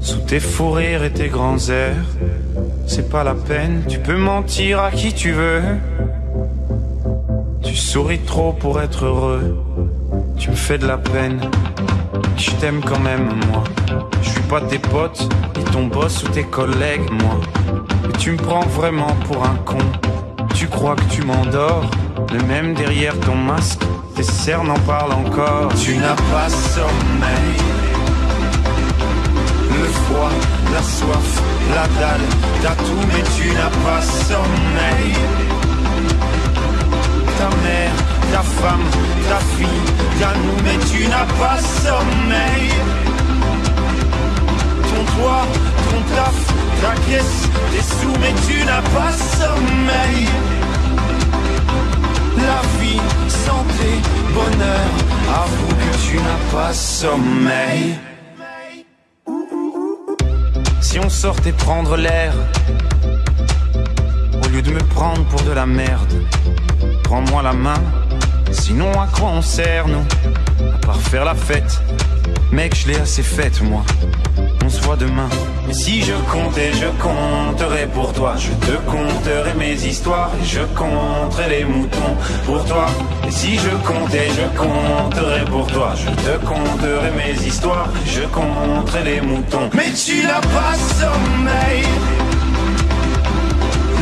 Sous 0.00 0.20
tes 0.20 0.38
fous 0.38 0.70
rires 0.70 1.02
et 1.02 1.12
tes 1.12 1.28
grands 1.28 1.58
airs, 1.68 1.96
c'est 2.86 3.10
pas 3.10 3.24
la 3.24 3.34
peine, 3.34 3.82
tu 3.88 3.98
peux 3.98 4.16
mentir 4.16 4.80
à 4.80 4.92
qui 4.92 5.12
tu 5.12 5.32
veux. 5.32 5.62
Tu 7.76 7.82
souris 7.82 8.20
trop 8.20 8.54
pour 8.54 8.80
être 8.80 9.04
heureux. 9.04 9.54
Tu 10.38 10.48
me 10.48 10.56
fais 10.56 10.78
de 10.78 10.86
la 10.86 10.96
peine. 10.96 11.38
Je 12.38 12.50
t'aime 12.52 12.80
quand 12.82 13.00
même, 13.00 13.28
moi. 13.50 13.64
Je 14.22 14.30
suis 14.30 14.40
pas 14.48 14.62
tes 14.62 14.78
potes, 14.78 15.28
ni 15.58 15.64
ton 15.64 15.86
boss 15.86 16.24
ou 16.24 16.28
tes 16.28 16.44
collègues, 16.44 17.06
moi. 17.10 17.38
Mais 18.06 18.14
tu 18.18 18.30
me 18.30 18.38
prends 18.38 18.64
vraiment 18.64 19.14
pour 19.26 19.44
un 19.44 19.56
con. 19.66 19.76
Tu 20.54 20.68
crois 20.68 20.96
que 20.96 21.04
tu 21.14 21.20
m'endors, 21.20 21.90
le 22.32 22.42
même 22.44 22.72
derrière 22.72 23.20
ton 23.20 23.34
masque. 23.34 23.82
Tes 24.14 24.22
cernes 24.22 24.70
en 24.70 24.78
parlent 24.86 25.12
encore. 25.12 25.68
Tu 25.74 25.98
n'as 25.98 26.16
pas 26.32 26.48
sommeil. 26.48 27.58
Le 29.68 29.84
froid, 29.84 30.32
la 30.72 30.82
soif, 30.82 31.42
la 31.74 31.86
dalle, 32.00 32.26
t'as 32.62 32.74
tout, 32.74 33.06
mais 33.12 33.22
tu 33.36 33.52
n'as 33.52 33.68
pas 33.84 34.00
sommeil 34.00 35.14
ta 37.48 37.56
mère, 37.56 37.92
ta 38.32 38.42
femme, 38.42 38.84
ta 39.28 39.38
fille, 39.56 39.82
ta 40.20 40.32
nous, 40.34 40.58
mais 40.64 40.78
tu 40.90 41.06
n'as 41.08 41.26
pas 41.40 41.58
sommeil. 41.84 42.70
Ton 44.88 45.02
toit, 45.14 45.46
ton 45.90 46.00
taf, 46.14 46.38
ta 46.82 46.94
caisse, 47.08 47.42
tes 47.72 47.82
sous, 47.82 48.16
mais 48.20 48.34
tu 48.46 48.64
n'as 48.64 48.82
pas 48.96 49.12
sommeil. 49.12 50.26
La 52.36 52.60
vie, 52.80 53.00
santé, 53.28 53.90
bonheur, 54.34 54.90
avoue 55.42 55.74
que 55.82 55.92
tu 56.08 56.16
n'as 56.16 56.52
pas 56.52 56.72
sommeil. 56.72 57.96
Si 60.80 60.98
on 60.98 61.08
sortait 61.08 61.52
prendre 61.52 61.96
l'air, 61.96 62.32
au 64.42 64.48
lieu 64.48 64.62
de 64.62 64.70
me 64.70 64.80
prendre 64.80 65.24
pour 65.24 65.42
de 65.42 65.52
la 65.52 65.66
merde, 65.66 66.14
prends-moi 67.06 67.40
la 67.40 67.52
main, 67.52 67.80
sinon 68.50 68.90
à 69.00 69.06
quoi 69.06 69.28
on 69.28 69.40
sert 69.40 69.86
nous 69.86 70.04
À 70.74 70.86
part 70.86 71.00
faire 71.00 71.24
la 71.24 71.36
fête, 71.36 71.80
mec 72.50 72.74
je 72.74 72.88
l'ai 72.88 72.98
assez 72.98 73.22
faite 73.22 73.62
moi 73.62 73.84
on 74.66 74.68
se 74.68 74.80
voit 74.80 74.96
demain. 74.96 75.28
Si 75.70 76.02
je 76.02 76.12
comptais, 76.32 76.72
je 76.72 76.86
compterai 77.00 77.86
pour 77.86 78.12
toi. 78.12 78.34
Je 78.36 78.50
te 78.66 78.76
compterai 78.90 79.54
mes 79.56 79.74
histoires 79.74 80.30
je 80.42 80.60
compterai 80.74 81.48
les 81.48 81.64
moutons 81.64 82.16
pour 82.44 82.64
toi. 82.64 82.86
Si 83.28 83.56
je 83.56 83.70
comptais, 83.86 84.28
je 84.38 84.58
compterai 84.58 85.44
pour 85.44 85.66
toi. 85.68 85.94
Je 85.94 86.10
te 86.24 86.44
compterai 86.44 87.10
mes 87.12 87.46
histoires 87.46 87.88
je 88.06 88.22
compterai 88.22 89.04
les 89.04 89.20
moutons. 89.20 89.70
Mais 89.72 89.92
tu 89.92 90.22
n'as 90.24 90.40
pas 90.40 90.74
sommeil. 90.98 91.75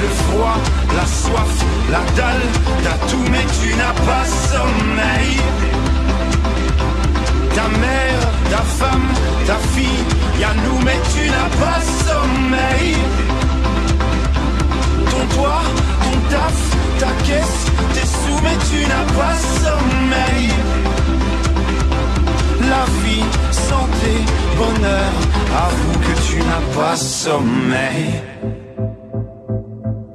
Le 0.04 0.10
froid, 0.10 0.58
la 0.94 1.06
soif, 1.06 1.54
la 1.90 2.02
dalle, 2.14 2.46
t'as 2.82 3.06
tout, 3.06 3.24
mais 3.30 3.46
tu 3.58 3.74
n'as 3.74 3.96
pas 4.04 4.26
sommeil. 4.52 5.36
Ta 7.54 7.66
mère, 7.82 8.22
ta 8.50 8.62
femme, 8.80 9.08
ta 9.46 9.56
fille, 9.72 10.04
y'a 10.38 10.52
nous 10.64 10.78
mais 10.84 11.00
tu 11.14 11.24
n'as 11.34 11.52
pas 11.64 11.80
sommeil. 12.06 12.96
Ton 15.10 15.34
toit, 15.34 15.62
ton 16.02 16.18
taf, 16.32 16.58
ta 16.98 17.12
caisse, 17.26 17.64
tes 17.94 18.06
sous 18.06 18.40
mais 18.42 18.58
tu 18.70 18.80
n'as 18.90 19.08
pas 19.18 19.36
sommeil. 19.64 20.50
La 22.68 22.84
vie, 23.02 23.24
santé, 23.50 24.12
bonheur, 24.58 25.12
avoue 25.66 25.98
que 26.00 26.14
tu 26.28 26.36
n'as 26.42 26.78
pas 26.78 26.94
sommeil. 26.94 28.20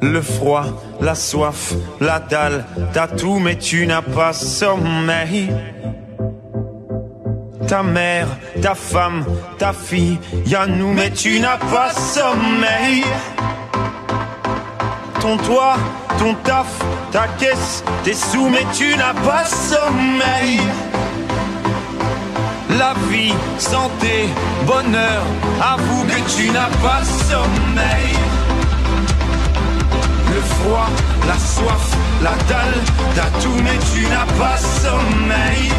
Le 0.01 0.21
froid, 0.21 0.65
la 1.01 1.15
soif, 1.15 1.73
la 1.99 2.19
dalle, 2.19 2.65
t'as 2.93 3.07
tout 3.07 3.39
mais 3.39 3.57
tu 3.57 3.85
n'as 3.85 4.01
pas 4.01 4.33
sommeil 4.33 5.49
ta 7.69 7.83
mère, 7.83 8.27
ta 8.63 8.73
femme, 8.73 9.23
ta 9.59 9.73
fille, 9.73 10.17
y'a 10.47 10.65
nous, 10.65 10.91
mais 10.91 11.11
tu 11.11 11.39
n'as 11.39 11.57
pas 11.57 11.91
sommeil. 11.93 13.03
Ton 15.21 15.37
toit, 15.37 15.77
ton 16.17 16.33
taf, 16.43 16.65
ta 17.11 17.27
caisse, 17.37 17.83
tes 18.03 18.13
sous, 18.13 18.49
mais 18.49 18.65
tu 18.73 18.95
n'as 18.97 19.13
pas 19.13 19.45
sommeil. 19.45 20.59
La 22.79 22.95
vie, 23.11 23.35
santé, 23.59 24.29
bonheur, 24.65 25.23
avoue 25.61 26.05
que 26.05 26.35
tu 26.35 26.49
n'as 26.49 26.71
pas 26.81 27.03
sommeil. 27.03 28.48
Le 30.33 30.41
froid, 30.41 30.89
la 31.27 31.37
soif, 31.37 31.97
la 32.21 32.35
dalle, 32.47 32.79
t'as 33.15 33.39
tout, 33.41 33.57
mais 33.63 33.77
tu 33.93 34.01
n'as 34.07 34.27
pas 34.37 34.57
sommeil 34.57 35.71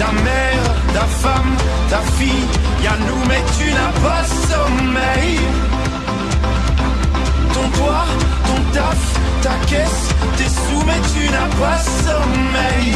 ta 0.00 0.12
mère, 0.12 0.64
ta 0.94 1.06
femme, 1.22 1.54
ta 1.90 2.00
fille, 2.16 2.46
y'a 2.82 2.96
nous 3.06 3.22
mais 3.28 3.42
tu 3.58 3.70
n'as 3.70 3.94
pas 4.06 4.24
sommeil. 4.48 5.38
Ton 7.54 7.66
toit, 7.76 8.06
ton 8.46 8.60
taf, 8.72 9.02
ta 9.42 9.54
caisse, 9.66 10.08
tes 10.38 10.48
sous 10.48 10.82
mais 10.86 11.00
tu 11.12 11.24
n'as 11.34 11.50
pas 11.62 11.78
sommeil. 12.06 12.94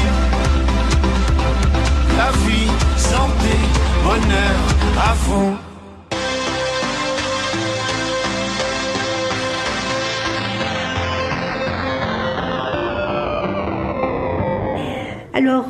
La 2.16 2.30
vie, 2.44 2.70
santé, 2.96 3.54
bonheur, 4.04 4.58
à 5.08 5.14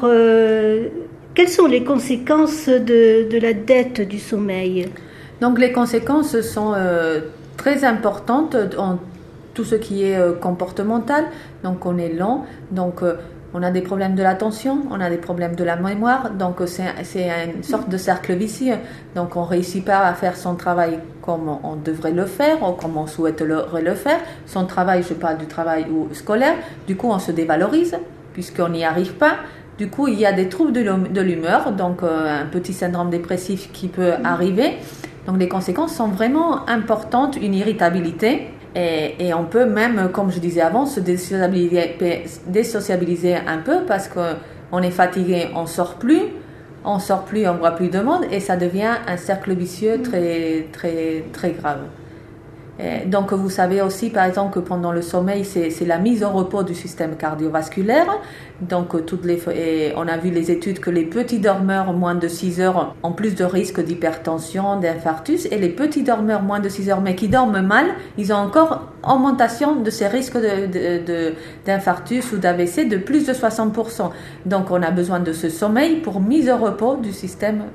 euh, 0.04 0.88
quelles 1.34 1.48
sont 1.48 1.66
les 1.66 1.84
conséquences 1.84 2.68
de, 2.68 3.38
la 3.38 3.52
dette 3.52 4.00
du 4.00 4.18
sommeil 4.18 4.88
Donc 5.40 5.58
les 5.58 5.72
conséquences 5.72 6.40
sont 6.40 6.72
euh, 6.74 7.20
très 7.56 7.84
importantes 7.84 8.56
en 8.78 8.98
tout 9.52 9.64
ce 9.64 9.74
qui 9.74 10.04
est 10.04 10.16
euh, 10.16 10.32
comportemental. 10.32 11.24
Donc 11.62 11.86
on 11.86 11.98
est 11.98 12.12
lent, 12.12 12.46
donc 12.70 13.02
on 13.52 13.62
a 13.62 13.70
des 13.70 13.82
problèmes 13.82 14.14
de 14.14 14.22
l'attention, 14.22 14.82
on 14.90 15.00
a 15.00 15.08
des 15.08 15.16
problèmes 15.16 15.54
de 15.54 15.64
la 15.64 15.76
mémoire, 15.76 16.30
donc 16.30 16.56
c'est 16.66 16.84
une 17.56 17.62
sorte 17.62 17.88
de 17.88 17.96
cercle 17.96 18.34
vicieux. 18.34 18.76
Donc 19.14 19.36
on 19.36 19.44
réussit 19.44 19.84
pas 19.84 20.00
à 20.00 20.12
faire 20.14 20.36
son 20.36 20.56
travail 20.56 20.98
comme 21.22 21.48
on 21.62 21.76
devrait 21.76 22.12
le 22.12 22.26
faire 22.26 22.62
ou 22.62 22.72
comme 22.72 22.96
on 22.96 23.06
souhaiterait 23.06 23.82
le 23.82 23.94
faire. 23.94 24.18
Son 24.46 24.66
travail, 24.66 25.04
je 25.08 25.14
parle 25.14 25.38
du 25.38 25.46
travail 25.46 25.86
scolaire, 26.12 26.54
du 26.86 26.96
coup 26.96 27.08
on 27.08 27.18
se 27.18 27.32
dévalorise 27.32 27.96
puisqu'on 28.34 28.68
n'y 28.68 28.84
arrive 28.84 29.14
pas. 29.14 29.36
Du 29.78 29.88
coup, 29.88 30.06
il 30.06 30.18
y 30.18 30.24
a 30.24 30.32
des 30.32 30.48
troubles 30.48 30.72
de 30.72 31.20
l'humeur, 31.20 31.72
donc 31.72 32.04
euh, 32.04 32.42
un 32.42 32.46
petit 32.46 32.72
syndrome 32.72 33.10
dépressif 33.10 33.72
qui 33.72 33.88
peut 33.88 34.12
mhm. 34.18 34.24
arriver. 34.24 34.74
Donc 35.26 35.38
les 35.38 35.48
conséquences 35.48 35.96
sont 35.96 36.08
vraiment 36.08 36.68
importantes, 36.68 37.36
une 37.36 37.54
irritabilité. 37.54 38.48
Et, 38.76 39.32
on 39.34 39.44
peut 39.44 39.66
même, 39.66 40.08
comme 40.12 40.32
je 40.32 40.40
disais 40.40 40.60
avant, 40.60 40.84
se 40.84 40.98
désociabiliser, 40.98 43.36
un 43.46 43.58
peu 43.58 43.84
parce 43.86 44.08
qu'on 44.08 44.82
est 44.82 44.90
fatigué, 44.90 45.46
on 45.54 45.66
sort 45.66 45.94
plus, 45.94 46.22
on 46.84 46.98
sort 46.98 47.24
plus, 47.24 47.46
on 47.46 47.54
voit 47.54 47.70
plus 47.70 47.88
de 47.88 48.00
monde 48.00 48.24
et 48.32 48.40
ça 48.40 48.56
devient 48.56 48.96
un 49.06 49.16
cercle 49.16 49.54
vicieux 49.54 49.98
mhm. 49.98 50.02
très, 50.02 50.66
très, 50.72 51.24
très 51.32 51.52
grave. 51.52 51.82
Donc 53.06 53.32
vous 53.32 53.50
savez 53.50 53.82
aussi 53.82 54.10
par 54.10 54.24
exemple 54.24 54.54
que 54.54 54.58
pendant 54.58 54.90
le 54.90 55.00
sommeil 55.00 55.44
c'est 55.44 55.86
la 55.86 55.98
mise 55.98 56.24
au 56.24 56.30
repos 56.30 56.64
du 56.64 56.74
système 56.74 57.16
cardiovasculaire. 57.16 58.18
Donc 58.60 59.06
toutes 59.06 59.24
les 59.24 59.40
on 59.96 60.08
a 60.08 60.16
vu 60.16 60.30
les 60.30 60.50
études 60.50 60.80
que 60.80 60.90
les 60.90 61.04
petits 61.04 61.38
dormeurs 61.38 61.92
moins 61.92 62.16
de 62.16 62.26
6 62.26 62.60
heures 62.60 62.96
ont 63.04 63.12
plus 63.12 63.36
de 63.36 63.44
risques 63.44 63.80
d'hypertension, 63.80 64.80
d'infarctus 64.80 65.46
et 65.52 65.58
les 65.58 65.68
petits 65.68 66.02
dormeurs 66.02 66.42
moins 66.42 66.58
de 66.58 66.68
6 66.68 66.90
heures 66.90 67.00
mais 67.00 67.14
qui 67.14 67.28
dorment 67.28 67.60
mal, 67.60 67.86
ils 68.18 68.32
ont 68.32 68.38
encore 68.38 68.88
augmentation 69.08 69.76
de 69.76 69.90
ces 69.90 70.08
risques 70.08 70.38
d'infarctus 71.64 72.32
ou 72.32 72.38
d'AVC 72.38 72.88
de 72.88 72.96
plus 72.96 73.24
de 73.24 73.32
60%. 73.32 74.10
Donc 74.46 74.72
on 74.72 74.82
a 74.82 74.90
besoin 74.90 75.20
de 75.20 75.32
ce 75.32 75.48
sommeil 75.48 76.00
pour 76.00 76.20
mise 76.20 76.50
au 76.50 76.56
repos 76.56 76.96
du 76.96 77.12
système 77.12 77.66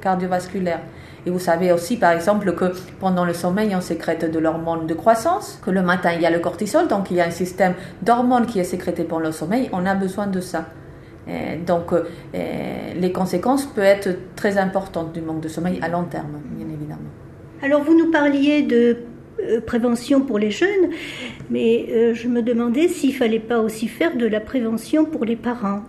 cardiovasculaire. 0.00 0.80
Et 1.28 1.30
vous 1.30 1.38
savez 1.38 1.72
aussi, 1.72 1.98
par 1.98 2.12
exemple, 2.12 2.54
que 2.54 2.72
pendant 3.00 3.26
le 3.26 3.34
sommeil, 3.34 3.76
on 3.76 3.82
sécrète 3.82 4.32
de 4.32 4.38
l'hormone 4.38 4.86
de 4.86 4.94
croissance, 4.94 5.60
que 5.62 5.70
le 5.70 5.82
matin, 5.82 6.12
il 6.14 6.22
y 6.22 6.24
a 6.24 6.30
le 6.30 6.38
cortisol, 6.38 6.88
donc 6.88 7.10
il 7.10 7.18
y 7.18 7.20
a 7.20 7.26
un 7.26 7.30
système 7.30 7.74
d'hormones 8.00 8.46
qui 8.46 8.60
est 8.60 8.64
sécrété 8.64 9.04
pendant 9.04 9.26
le 9.26 9.32
sommeil. 9.32 9.68
On 9.74 9.84
a 9.84 9.94
besoin 9.94 10.26
de 10.26 10.40
ça. 10.40 10.64
donc, 11.66 11.92
euh, 11.92 12.04
les 12.98 13.12
conséquences 13.12 13.66
peuvent 13.66 13.84
être 13.84 14.08
très 14.36 14.56
importantes 14.56 15.12
du 15.12 15.20
manque 15.20 15.42
de 15.42 15.48
sommeil 15.48 15.78
à 15.82 15.88
long 15.90 16.04
terme, 16.04 16.40
bien 16.56 16.66
évidemment. 16.66 17.10
Alors, 17.60 17.82
vous 17.82 17.94
nous 17.94 18.10
parliez 18.10 18.62
de 18.62 18.96
euh, 19.40 19.60
prévention 19.60 20.22
pour 20.22 20.38
les 20.38 20.50
jeunes, 20.50 20.88
mais 21.50 21.88
euh, 21.90 22.14
je 22.14 22.28
me 22.28 22.40
demandais 22.40 22.88
s'il 22.88 23.14
fallait 23.14 23.38
pas 23.38 23.58
aussi 23.58 23.86
faire 23.86 24.16
de 24.16 24.26
la 24.26 24.40
prévention 24.40 25.04
pour 25.04 25.26
les 25.26 25.36
parents. 25.36 25.82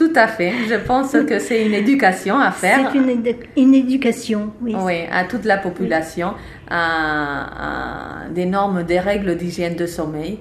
Tout 0.00 0.12
à 0.16 0.28
fait. 0.28 0.54
Je 0.66 0.76
pense 0.76 1.12
que 1.12 1.38
c'est 1.38 1.66
une 1.66 1.74
éducation 1.74 2.38
à 2.38 2.52
faire. 2.52 2.90
C'est 2.90 2.96
une, 2.96 3.22
une, 3.54 3.74
éducation, 3.74 4.50
oui. 4.62 4.74
Oui, 4.74 5.02
à 5.12 5.24
toute 5.24 5.44
la 5.44 5.58
population, 5.58 6.32
à, 6.70 8.22
des 8.30 8.46
normes, 8.46 8.82
des 8.82 8.98
règles 8.98 9.36
d'hygiène 9.36 9.76
de 9.76 9.84
sommeil. 9.84 10.38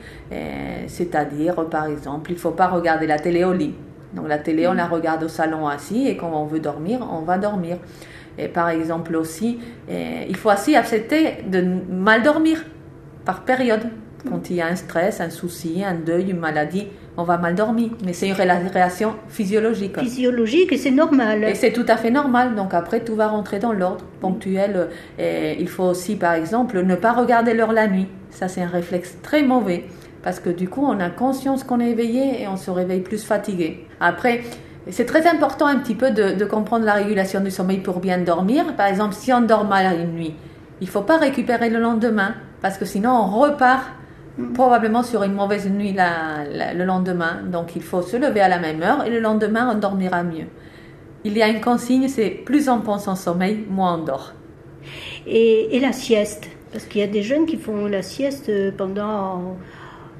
C'est-à-dire, 0.87 1.67
par 1.69 1.87
exemple, 1.87 2.31
il 2.31 2.35
ne 2.35 2.39
faut 2.39 2.51
pas 2.51 2.67
regarder 2.67 3.05
la 3.05 3.19
télé 3.19 3.43
au 3.43 3.51
lit. 3.51 3.75
Donc 4.13 4.29
la 4.29 4.37
télé, 4.37 4.65
on 4.65 4.71
la 4.71 4.87
regarde 4.87 5.25
au 5.25 5.27
salon 5.27 5.67
assis 5.67 6.07
et 6.07 6.15
quand 6.15 6.31
on 6.33 6.45
veut 6.45 6.61
dormir, 6.61 7.05
on 7.11 7.23
va 7.23 7.37
dormir. 7.37 7.79
Et 8.37 8.47
par 8.47 8.69
exemple 8.69 9.13
aussi, 9.17 9.59
il 9.89 10.37
faut 10.37 10.53
aussi 10.53 10.77
accepter 10.77 11.43
de 11.45 11.61
mal 11.91 12.23
dormir 12.23 12.63
par 13.25 13.43
période. 13.43 13.89
Quand 14.27 14.49
il 14.49 14.57
y 14.57 14.61
a 14.61 14.67
un 14.67 14.75
stress, 14.75 15.21
un 15.21 15.29
souci, 15.29 15.83
un 15.83 15.93
deuil, 15.93 16.31
une 16.31 16.39
maladie, 16.39 16.87
on 17.17 17.23
va 17.23 17.37
mal 17.37 17.55
dormir. 17.55 17.89
Mais 18.05 18.13
c'est 18.13 18.27
une 18.27 18.33
réaction 18.33 19.15
physiologique. 19.27 19.99
Physiologique 19.99 20.71
et 20.71 20.77
c'est 20.77 20.91
normal. 20.91 21.43
Et 21.43 21.55
c'est 21.55 21.71
tout 21.71 21.85
à 21.87 21.97
fait 21.97 22.11
normal. 22.11 22.55
Donc 22.55 22.73
après, 22.73 23.01
tout 23.01 23.15
va 23.15 23.27
rentrer 23.27 23.59
dans 23.59 23.73
l'ordre 23.73 24.05
ponctuel. 24.19 24.89
Et 25.17 25.57
il 25.59 25.67
faut 25.67 25.83
aussi, 25.83 26.15
par 26.15 26.33
exemple, 26.33 26.81
ne 26.81 26.95
pas 26.95 27.13
regarder 27.13 27.53
l'heure 27.53 27.73
la 27.73 27.87
nuit. 27.87 28.07
Ça, 28.29 28.47
c'est 28.47 28.61
un 28.61 28.67
réflexe 28.67 29.17
très 29.21 29.43
mauvais. 29.43 29.85
Parce 30.21 30.39
que 30.39 30.49
du 30.49 30.67
coup, 30.67 30.85
on 30.85 30.99
a 30.99 31.09
conscience 31.09 31.63
qu'on 31.63 31.79
est 31.79 31.91
éveillé 31.91 32.41
et 32.41 32.47
on 32.47 32.57
se 32.57 32.71
réveille 32.71 33.01
plus 33.01 33.23
fatigué. 33.23 33.85
Après, 34.01 34.41
c'est 34.89 35.05
très 35.05 35.27
important 35.27 35.65
un 35.65 35.77
petit 35.77 35.95
peu 35.95 36.11
de, 36.11 36.43
comprendre 36.45 36.85
la 36.85 36.93
régulation 36.93 37.41
du 37.41 37.51
sommeil 37.51 37.79
pour 37.79 37.99
bien 37.99 38.17
dormir. 38.17 38.75
Par 38.75 38.87
exemple, 38.87 39.13
si 39.13 39.31
on 39.31 39.41
dort 39.41 39.65
mal 39.65 39.99
une 39.99 40.13
nuit, 40.13 40.35
il 40.81 40.85
ne 40.85 40.91
faut 40.91 41.01
pas 41.01 41.17
récupérer 41.17 41.69
le 41.69 41.79
lendemain 41.79 42.33
parce 42.61 42.77
que 42.77 42.85
sinon 42.85 43.11
on 43.11 43.27
repart 43.27 43.85
probablement 44.53 45.03
sur 45.03 45.23
une 45.23 45.33
mauvaise 45.33 45.69
nuit 45.69 45.95
le 45.95 46.83
lendemain. 46.83 47.41
Donc 47.45 47.75
il 47.75 47.81
faut 47.81 48.01
se 48.01 48.17
lever 48.17 48.41
à 48.41 48.47
la 48.47 48.59
même 48.59 48.81
heure 48.81 49.05
et 49.05 49.09
le 49.09 49.19
lendemain 49.19 49.71
on 49.73 49.77
dormira 49.77 50.23
mieux. 50.23 50.47
Il 51.23 51.37
y 51.37 51.41
a 51.41 51.47
une 51.47 51.61
consigne, 51.61 52.07
c'est 52.07 52.29
plus 52.29 52.69
on 52.69 52.79
pense 52.79 53.07
en 53.07 53.15
sommeil, 53.15 53.65
moins 53.69 53.95
on 53.95 54.03
dort. 54.03 54.33
Et, 55.27 55.75
et 55.75 55.79
la 55.79 55.91
sieste? 55.91 56.47
Parce 56.71 56.85
qu'il 56.85 57.01
y 57.01 57.03
a 57.03 57.07
des 57.07 57.23
jeunes 57.23 57.45
qui 57.45 57.57
font 57.57 57.87
la 57.87 58.01
sieste 58.01 58.51
pendant 58.77 59.57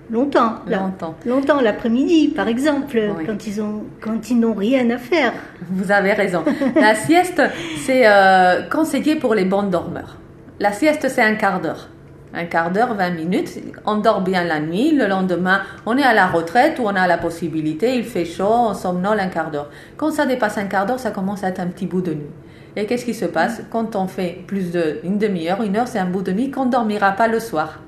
longtemps. 0.09 0.55
Longtemps. 0.67 1.15
longtemps, 1.25 1.61
l'après-midi, 1.61 2.29
par 2.29 2.47
exemple, 2.47 2.99
quand 3.25 3.45
ils 3.45 3.61
ont, 3.61 3.83
quand 4.01 4.29
ils 4.29 4.39
n'ont 4.39 4.55
rien 4.55 4.89
à 4.89 4.97
faire. 4.97 5.33
Vous 5.69 5.91
avez 5.91 6.13
raison. 6.13 6.43
La 6.75 6.95
sieste, 6.95 7.41
c'est 7.85 8.07
euh, 8.07 8.63
conseillé 8.63 9.15
pour 9.15 9.35
les 9.35 9.45
bons 9.45 9.63
dormeurs. 9.63 10.17
La 10.59 10.73
sieste, 10.73 11.07
c'est 11.07 11.21
un 11.21 11.35
quart 11.35 11.61
d'heure. 11.61 11.87
Un 12.33 12.45
quart 12.45 12.71
d'heure, 12.71 12.93
20 12.93 13.09
minutes. 13.11 13.59
On 13.85 13.97
dort 13.97 14.21
bien 14.21 14.43
la 14.43 14.59
nuit. 14.59 14.91
Le 14.91 15.07
lendemain, 15.07 15.61
on 15.85 15.97
est 15.97 16.03
à 16.03 16.13
la 16.13 16.27
retraite 16.27 16.79
ou 16.79 16.83
on 16.83 16.95
a 16.95 17.07
la 17.07 17.17
possibilité, 17.17 17.95
il 17.95 18.03
fait 18.03 18.25
chaud, 18.25 18.45
on 18.47 18.73
somnole 18.73 19.19
un 19.19 19.29
quart 19.29 19.49
d'heure. 19.49 19.69
Quand 19.97 20.11
ça 20.11 20.25
dépasse 20.25 20.57
un 20.57 20.65
quart 20.65 20.85
d'heure, 20.85 20.99
ça 20.99 21.11
commence 21.11 21.43
à 21.43 21.49
être 21.49 21.59
un 21.59 21.67
petit 21.67 21.87
bout 21.87 22.01
de 22.01 22.13
nuit. 22.13 22.29
Et 22.75 22.85
qu'est-ce 22.85 23.05
qui 23.05 23.13
se 23.13 23.25
passe? 23.25 23.61
Quand 23.71 23.95
on 23.95 24.07
fait 24.07 24.43
plus 24.45 24.71
d'une 24.71 25.17
demi-heure, 25.17 25.63
une 25.63 25.75
heure, 25.75 25.87
c'est 25.87 25.99
un 25.99 26.05
bout 26.05 26.21
de 26.21 26.31
nuit 26.31 26.51
qu'on 26.51 26.65
ne 26.65 26.71
dormira 26.71 27.11
pas 27.13 27.27
le 27.27 27.39
soir. 27.39 27.79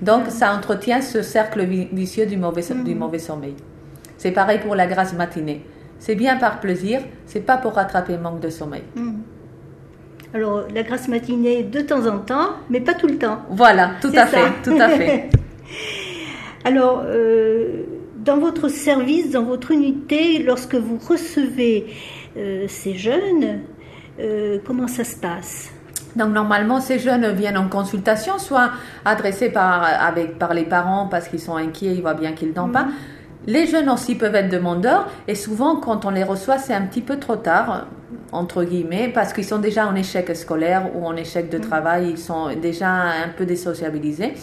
Donc, 0.00 0.28
ça 0.28 0.54
entretient 0.54 1.02
ce 1.02 1.22
cercle 1.22 1.62
vicieux 1.64 2.26
du 2.26 2.36
mauvais, 2.36 2.62
du 2.62 2.94
mm. 2.94 2.98
mauvais 2.98 3.18
sommeil. 3.18 3.54
C'est 4.16 4.30
pareil 4.30 4.58
pour 4.60 4.74
la 4.74 4.86
grasse 4.86 5.14
matinée. 5.14 5.64
C'est 5.98 6.14
bien 6.14 6.36
par 6.36 6.60
plaisir, 6.60 7.02
c'est 7.26 7.40
pas 7.40 7.58
pour 7.58 7.74
rattraper 7.74 8.14
le 8.14 8.20
manque 8.20 8.40
de 8.40 8.48
sommeil. 8.48 8.82
Mm. 8.94 9.19
Alors, 10.32 10.64
la 10.72 10.82
grasse 10.84 11.08
matinée 11.08 11.64
de 11.64 11.80
temps 11.80 12.06
en 12.06 12.18
temps, 12.18 12.50
mais 12.68 12.80
pas 12.80 12.94
tout 12.94 13.08
le 13.08 13.18
temps. 13.18 13.42
Voilà, 13.50 13.92
tout 14.00 14.12
à 14.14 14.26
fait, 14.26 14.52
tout 14.62 14.76
à 14.78 14.88
fait. 14.88 15.28
Alors, 16.64 17.02
euh, 17.04 17.82
dans 18.16 18.38
votre 18.38 18.68
service, 18.68 19.30
dans 19.30 19.42
votre 19.42 19.72
unité, 19.72 20.42
lorsque 20.42 20.76
vous 20.76 20.98
recevez 20.98 21.86
euh, 22.36 22.66
ces 22.68 22.94
jeunes, 22.94 23.60
euh, 24.20 24.58
comment 24.64 24.86
ça 24.86 25.02
se 25.02 25.16
passe? 25.16 25.72
Donc 26.14 26.32
normalement, 26.32 26.80
ces 26.80 26.98
jeunes 26.98 27.32
viennent 27.32 27.58
en 27.58 27.68
consultation, 27.68 28.38
soit 28.38 28.70
adressés 29.04 29.50
par, 29.50 29.82
avec, 29.82 30.38
par 30.38 30.54
les 30.54 30.64
parents 30.64 31.08
parce 31.08 31.28
qu'ils 31.28 31.40
sont 31.40 31.56
inquiets, 31.56 31.94
ils 31.94 32.02
voient 32.02 32.14
bien 32.14 32.32
qu'ils 32.32 32.52
n'ont 32.52 32.68
pas. 32.68 32.86
Les 33.50 33.66
jeunes 33.66 33.90
aussi 33.90 34.14
peuvent 34.14 34.36
être 34.36 34.48
demandeurs 34.48 35.08
et 35.26 35.34
souvent 35.34 35.74
quand 35.74 36.04
on 36.04 36.10
les 36.10 36.22
reçoit, 36.22 36.58
c'est 36.58 36.72
un 36.72 36.82
petit 36.82 37.00
peu 37.00 37.18
trop 37.18 37.34
tard, 37.34 37.88
entre 38.30 38.62
guillemets, 38.62 39.10
parce 39.12 39.32
qu'ils 39.32 39.44
sont 39.44 39.58
déjà 39.58 39.88
en 39.88 39.96
échec 39.96 40.36
scolaire 40.36 40.88
ou 40.94 41.04
en 41.04 41.16
échec 41.16 41.50
de 41.50 41.58
mhm. 41.58 41.64
travail, 41.64 42.10
ils 42.10 42.18
sont 42.18 42.54
déjà 42.54 42.88
un 42.88 43.28
peu 43.36 43.46
désociabilisés. 43.46 44.34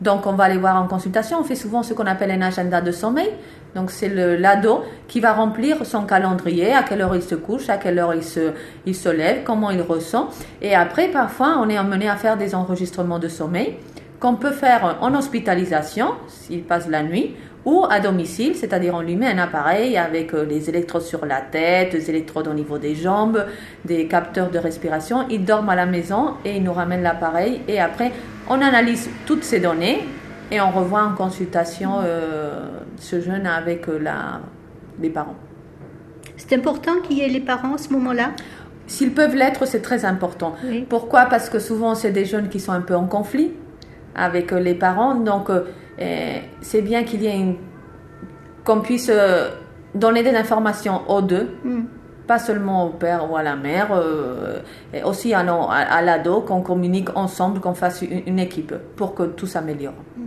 Donc 0.00 0.26
on 0.26 0.32
va 0.32 0.48
les 0.48 0.56
voir 0.56 0.82
en 0.82 0.88
consultation, 0.88 1.38
on 1.40 1.44
fait 1.44 1.54
souvent 1.54 1.84
ce 1.84 1.94
qu'on 1.94 2.06
appelle 2.06 2.32
un 2.32 2.42
agenda 2.42 2.80
de 2.80 2.90
sommeil. 2.90 3.30
Donc 3.76 3.92
c'est 3.92 4.08
l'ado 4.08 4.82
qui 5.06 5.20
va 5.20 5.32
remplir 5.32 5.86
son 5.86 6.02
calendrier, 6.02 6.72
à 6.72 6.82
quelle 6.82 7.02
heure 7.02 7.14
il 7.14 7.22
se 7.22 7.36
couche, 7.36 7.68
à 7.68 7.76
quelle 7.76 8.00
heure 8.00 8.14
il 8.14 8.24
se, 8.24 8.50
il 8.84 8.96
se 8.96 9.08
lève, 9.08 9.44
comment 9.44 9.70
il 9.70 9.80
ressent. 9.80 10.28
Et 10.60 10.74
après, 10.74 11.06
parfois, 11.06 11.58
on 11.62 11.68
est 11.68 11.78
emmené 11.78 12.08
à 12.08 12.16
faire 12.16 12.36
des 12.36 12.56
enregistrements 12.56 13.20
de 13.20 13.28
sommeil 13.28 13.76
qu'on 14.18 14.34
peut 14.34 14.50
faire 14.50 14.96
en 15.02 15.14
hospitalisation, 15.14 16.14
s'il 16.26 16.62
passe 16.62 16.88
la 16.88 17.02
nuit, 17.02 17.34
ou 17.66 17.84
à 17.90 17.98
domicile, 18.00 18.54
c'est-à-dire 18.54 18.94
on 18.94 19.00
lui 19.00 19.16
met 19.16 19.26
un 19.26 19.38
appareil 19.38 19.98
avec 19.98 20.32
euh, 20.32 20.44
les 20.44 20.70
électrodes 20.70 21.02
sur 21.02 21.26
la 21.26 21.40
tête, 21.40 21.92
des 21.92 22.08
électrodes 22.08 22.46
au 22.46 22.54
niveau 22.54 22.78
des 22.78 22.94
jambes, 22.94 23.44
des 23.84 24.06
capteurs 24.06 24.50
de 24.50 24.58
respiration. 24.58 25.26
Il 25.28 25.44
dort 25.44 25.68
à 25.68 25.74
la 25.74 25.84
maison 25.84 26.34
et 26.44 26.56
il 26.56 26.62
nous 26.62 26.72
ramène 26.72 27.02
l'appareil 27.02 27.60
et 27.66 27.80
après 27.80 28.12
on 28.48 28.62
analyse 28.62 29.10
toutes 29.26 29.42
ces 29.42 29.58
données 29.58 30.06
et 30.52 30.60
on 30.60 30.70
revoit 30.70 31.02
en 31.02 31.14
consultation 31.14 31.94
euh, 32.04 32.68
ce 32.98 33.20
jeune 33.20 33.48
avec 33.48 33.88
euh, 33.88 33.98
la, 33.98 34.40
les 35.02 35.10
parents. 35.10 35.34
C'est 36.36 36.54
important 36.54 37.00
qu'il 37.02 37.18
y 37.18 37.22
ait 37.22 37.28
les 37.28 37.40
parents 37.40 37.74
à 37.74 37.78
ce 37.78 37.92
moment-là? 37.94 38.30
S'ils 38.86 39.10
peuvent 39.12 39.34
l'être, 39.34 39.66
c'est 39.66 39.82
très 39.82 40.04
important. 40.04 40.54
Pourquoi? 40.88 41.24
Parce 41.24 41.50
que 41.50 41.58
souvent, 41.58 41.96
c'est 41.96 42.12
des 42.12 42.24
jeunes 42.24 42.48
qui 42.48 42.60
sont 42.60 42.70
un 42.70 42.82
peu 42.82 42.94
en 42.94 43.06
conflit 43.06 43.52
avec 44.14 44.52
les 44.52 44.74
parents. 44.74 45.16
Donc, 45.16 45.50
c'est 45.98 46.82
bien 46.82 47.04
qu'il 47.04 47.22
y 47.22 47.26
ait 47.26 47.38
une... 47.38 47.56
qu'on 48.64 48.80
puisse 48.80 49.10
euh, 49.10 49.50
donner 49.94 50.22
des 50.22 50.34
informations 50.34 51.02
aux 51.08 51.22
deux, 51.22 51.48
mm. 51.64 51.82
pas 52.26 52.38
seulement 52.38 52.86
au 52.86 52.90
père 52.90 53.30
ou 53.30 53.36
à 53.36 53.42
la 53.42 53.56
mère, 53.56 53.92
euh, 53.92 54.60
et 54.92 55.02
aussi 55.02 55.32
à, 55.32 55.40
à, 55.40 56.02
l'ado, 56.02 56.40
qu'on 56.40 56.60
communique 56.60 57.08
ensemble, 57.16 57.60
qu'on 57.60 57.74
fasse 57.74 58.02
une, 58.02 58.38
équipe 58.38 58.74
pour 58.96 59.14
que 59.14 59.24
tout 59.24 59.46
s'améliore. 59.46 59.94
Mm. 60.16 60.22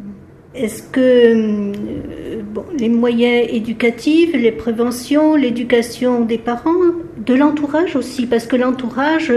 Est-ce 0.55 0.81
que 0.81 0.99
euh, 0.99 2.41
bon, 2.43 2.65
les 2.75 2.89
moyens 2.89 3.47
éducatifs, 3.51 4.33
les 4.33 4.51
préventions, 4.51 5.35
l'éducation 5.35 6.21
des 6.21 6.39
parents, 6.39 6.73
de 7.17 7.35
l'entourage 7.35 7.95
aussi, 7.95 8.25
parce 8.25 8.47
que 8.47 8.55
l'entourage, 8.55 9.31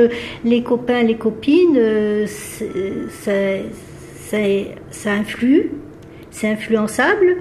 les 0.45 0.63
copains, 0.63 1.03
les 1.03 1.17
copines, 1.17 1.79
ça, 2.27 3.35
ça, 4.31 4.39
ça 4.91 5.11
influe 5.11 5.73
c'est 6.33 6.51
influençable 6.51 7.37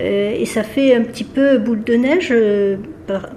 euh, 0.00 0.34
et 0.36 0.46
ça 0.46 0.62
fait 0.62 0.94
un 0.96 1.02
petit 1.02 1.24
peu 1.24 1.58
boule 1.58 1.84
de 1.84 1.94
neige 1.94 2.28
euh, 2.30 2.76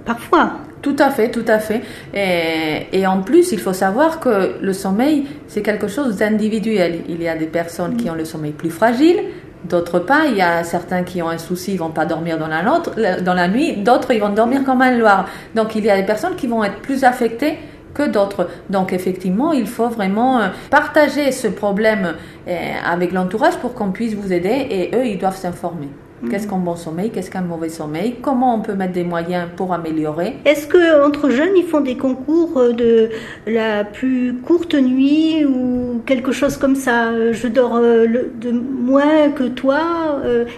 parfois. 0.04 0.54
Tout 0.82 0.96
à 0.98 1.10
fait, 1.10 1.30
tout 1.30 1.44
à 1.48 1.58
fait. 1.58 1.82
Et, 2.14 3.06
en 3.06 3.20
plus, 3.20 3.52
il 3.52 3.58
faut 3.58 3.72
savoir 3.72 4.20
que 4.20 4.52
le 4.60 4.72
sommeil, 4.72 5.26
c'est 5.48 5.62
quelque 5.62 5.88
chose 5.88 6.16
d'individuel. 6.16 7.00
Il 7.08 7.22
y 7.22 7.28
a 7.28 7.36
des 7.36 7.46
personnes 7.46 7.96
qui 7.96 8.08
ont 8.08 8.14
le 8.14 8.24
sommeil 8.24 8.52
plus 8.52 8.70
fragile, 8.70 9.16
d'autres 9.64 9.98
pas. 9.98 10.26
Il 10.28 10.36
y 10.36 10.42
a 10.42 10.62
certains 10.62 11.02
qui 11.02 11.20
ont 11.22 11.28
un 11.28 11.38
souci, 11.38 11.72
ils 11.72 11.78
vont 11.78 11.90
pas 11.90 12.06
dormir 12.06 12.38
dans 12.38 12.46
la, 12.46 13.20
dans 13.20 13.34
la 13.34 13.48
nuit, 13.48 13.78
d'autres, 13.78 14.12
ils 14.12 14.20
vont 14.20 14.28
dormir 14.28 14.62
comme 14.64 14.80
un 14.80 14.96
loir. 14.96 15.28
Donc, 15.56 15.74
il 15.74 15.84
y 15.84 15.90
a 15.90 15.96
des 15.96 16.06
personnes 16.06 16.36
qui 16.36 16.46
vont 16.46 16.62
être 16.62 16.80
plus 16.80 17.02
affectées 17.02 17.58
que 17.96 18.06
d'autres. 18.08 18.48
Donc 18.70 18.92
effectivement, 18.92 19.52
il 19.52 19.66
faut 19.66 19.88
vraiment 19.88 20.40
euh, 20.40 20.48
partager 20.70 21.32
ce 21.32 21.48
problème 21.48 22.14
euh, 22.46 22.72
avec 22.84 23.12
l'entourage 23.12 23.56
pour 23.56 23.74
qu'on 23.74 23.90
puisse 23.90 24.14
vous 24.14 24.32
aider 24.32 24.66
et 24.70 24.90
eux, 24.94 25.06
ils 25.06 25.18
doivent 25.18 25.36
s'informer. 25.36 25.88
Qu'est-ce 26.30 26.48
qu'un 26.48 26.56
bon 26.56 26.76
sommeil? 26.76 27.10
Qu'est-ce 27.10 27.30
qu'un 27.30 27.42
mauvais 27.42 27.68
sommeil? 27.68 28.16
Comment 28.22 28.54
on 28.54 28.60
peut 28.60 28.74
mettre 28.74 28.94
des 28.94 29.04
moyens 29.04 29.48
pour 29.54 29.72
améliorer? 29.74 30.38
Est-ce 30.44 30.66
que 30.66 31.06
entre 31.06 31.30
jeunes, 31.30 31.56
ils 31.56 31.64
font 31.64 31.82
des 31.82 31.96
concours 31.96 32.56
euh, 32.56 32.72
de 32.72 33.10
la 33.46 33.84
plus 33.84 34.34
courte 34.34 34.74
nuit 34.74 35.44
ou 35.44 36.02
quelque 36.06 36.32
chose 36.32 36.56
comme 36.56 36.74
ça? 36.74 37.08
Euh, 37.08 37.32
Je 37.32 37.48
dors 37.48 37.76
euh, 37.76 38.06
de 38.40 38.50
moins 38.50 39.30
que 39.30 39.44
toi. 39.44 39.80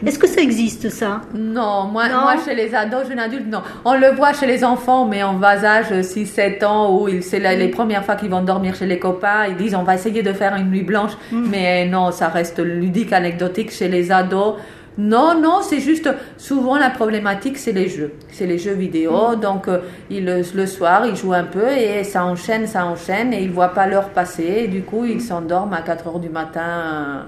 Est-ce 0.07 0.18
que 0.18 0.27
ça 0.27 0.40
existe 0.40 0.90
ça? 0.90 1.23
Non, 1.35 1.85
moi, 1.85 2.09
moi 2.09 2.37
chez 2.44 2.55
les 2.55 2.75
ados, 2.75 3.09
jeunes 3.09 3.18
adultes, 3.18 3.49
non. 3.51 3.62
On 3.85 3.94
le 3.94 4.12
voit 4.12 4.33
chez 4.33 4.47
les 4.47 4.64
enfants, 4.64 5.07
mais 5.07 5.23
en 5.23 5.35
bas 5.35 5.64
âge, 5.64 5.90
6-7 5.90 6.64
ans, 6.64 6.94
où 6.94 7.09
c'est 7.21 7.40
les 7.40 7.68
premières 7.68 8.05
fois 8.05 8.14
qu'ils 8.14 8.31
vont 8.31 8.42
dormir 8.42 8.75
chez 8.75 8.87
les 8.87 8.99
copains, 8.99 9.47
ils 9.49 9.57
disent 9.57 9.75
on 9.75 9.83
va 9.83 9.94
essayer 9.94 10.23
de 10.23 10.33
faire 10.33 10.55
une 10.57 10.71
nuit 10.71 10.83
blanche, 10.83 11.12
mm. 11.33 11.49
mais 11.51 11.87
non, 11.87 12.12
ça 12.12 12.29
reste 12.29 12.61
ludique, 12.61 13.12
anecdotique 13.12 13.73
chez 13.73 13.88
les 13.88 14.12
ados. 14.12 14.55
Non, 14.99 15.41
non, 15.41 15.61
c'est 15.63 15.79
juste 15.79 16.11
souvent 16.37 16.77
la 16.77 16.91
problématique, 16.91 17.57
c'est 17.57 17.73
les 17.73 17.89
jeux. 17.89 18.15
C'est 18.33 18.47
les 18.47 18.59
jeux 18.59 18.75
vidéo. 18.75 19.37
Mm. 19.37 19.41
Donc, 19.41 19.69
euh, 19.69 19.79
il, 20.11 20.25
le 20.25 20.67
soir, 20.67 21.07
ils 21.07 21.15
jouent 21.15 21.33
un 21.33 21.45
peu 21.45 21.71
et 21.71 22.03
ça 22.03 22.25
enchaîne, 22.25 22.67
ça 22.67 22.85
enchaîne 22.85 23.33
et 23.33 23.41
ils 23.43 23.51
voient 23.51 23.69
pas 23.69 23.87
l'heure 23.87 24.11
passer. 24.11 24.67
du 24.67 24.83
coup, 24.83 25.05
ils 25.05 25.21
s'endorment 25.21 25.75
à 25.75 25.83
4 25.83 26.09
heures 26.09 26.19
du 26.19 26.29
matin. 26.29 27.27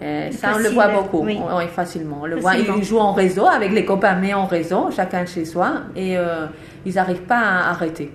Euh, 0.00 0.30
ça, 0.30 0.52
on 0.54 0.58
le 0.58 0.68
voit 0.68 0.88
beaucoup, 0.88 1.24
oui. 1.24 1.40
facilement. 1.74 2.20
On 2.22 2.26
le 2.26 2.36
voit, 2.36 2.54
ils 2.56 2.84
jouent 2.84 2.98
en 2.98 3.12
réseau 3.12 3.46
avec 3.46 3.72
les 3.72 3.84
copains, 3.84 4.14
mais 4.14 4.32
en 4.32 4.46
réseau, 4.46 4.90
chacun 4.94 5.26
chez 5.26 5.44
soi, 5.44 5.72
et 5.96 6.16
euh, 6.16 6.46
ils 6.86 6.94
n'arrivent 6.94 7.22
pas 7.22 7.40
à 7.40 7.70
arrêter. 7.70 8.12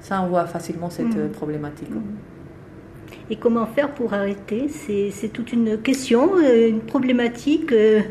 Ça, 0.00 0.20
on 0.20 0.26
voit 0.26 0.46
facilement 0.46 0.90
cette 0.90 1.14
mm. 1.14 1.28
problématique. 1.30 1.90
Mm. 1.90 2.31
Et 3.32 3.36
comment 3.36 3.64
faire 3.64 3.94
pour 3.94 4.12
arrêter 4.12 4.66
C'est 4.68 5.32
toute 5.32 5.54
une 5.54 5.78
question, 5.78 6.32
euh, 6.36 6.68
une 6.68 6.82
problématique. 6.82 7.72
Euh, 7.72 8.02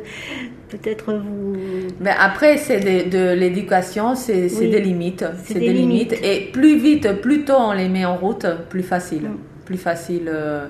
peut-être 0.70 1.14
vous. 1.14 1.54
Mais 2.00 2.10
après, 2.20 2.58
c'est 2.58 2.80
de, 3.08 3.34
l'éducation, 3.34 4.16
c'est 4.16 4.48
des 4.48 4.82
limites. 4.82 5.24
C'est 5.44 5.60
des, 5.60 5.74
limites. 5.74 6.14
Et 6.24 6.50
plus 6.52 6.80
vite, 6.80 7.22
plus 7.22 7.46
tôt 7.46 7.54
on 7.56 7.74
les 7.74 7.88
met 7.88 8.04
en 8.04 8.18
route, 8.18 8.48
plus 8.68 8.82
facile. 8.82 9.26
Mm. 9.26 9.38
Plus 9.64 9.78
facile. 9.78 10.24
Euh. 10.28 10.66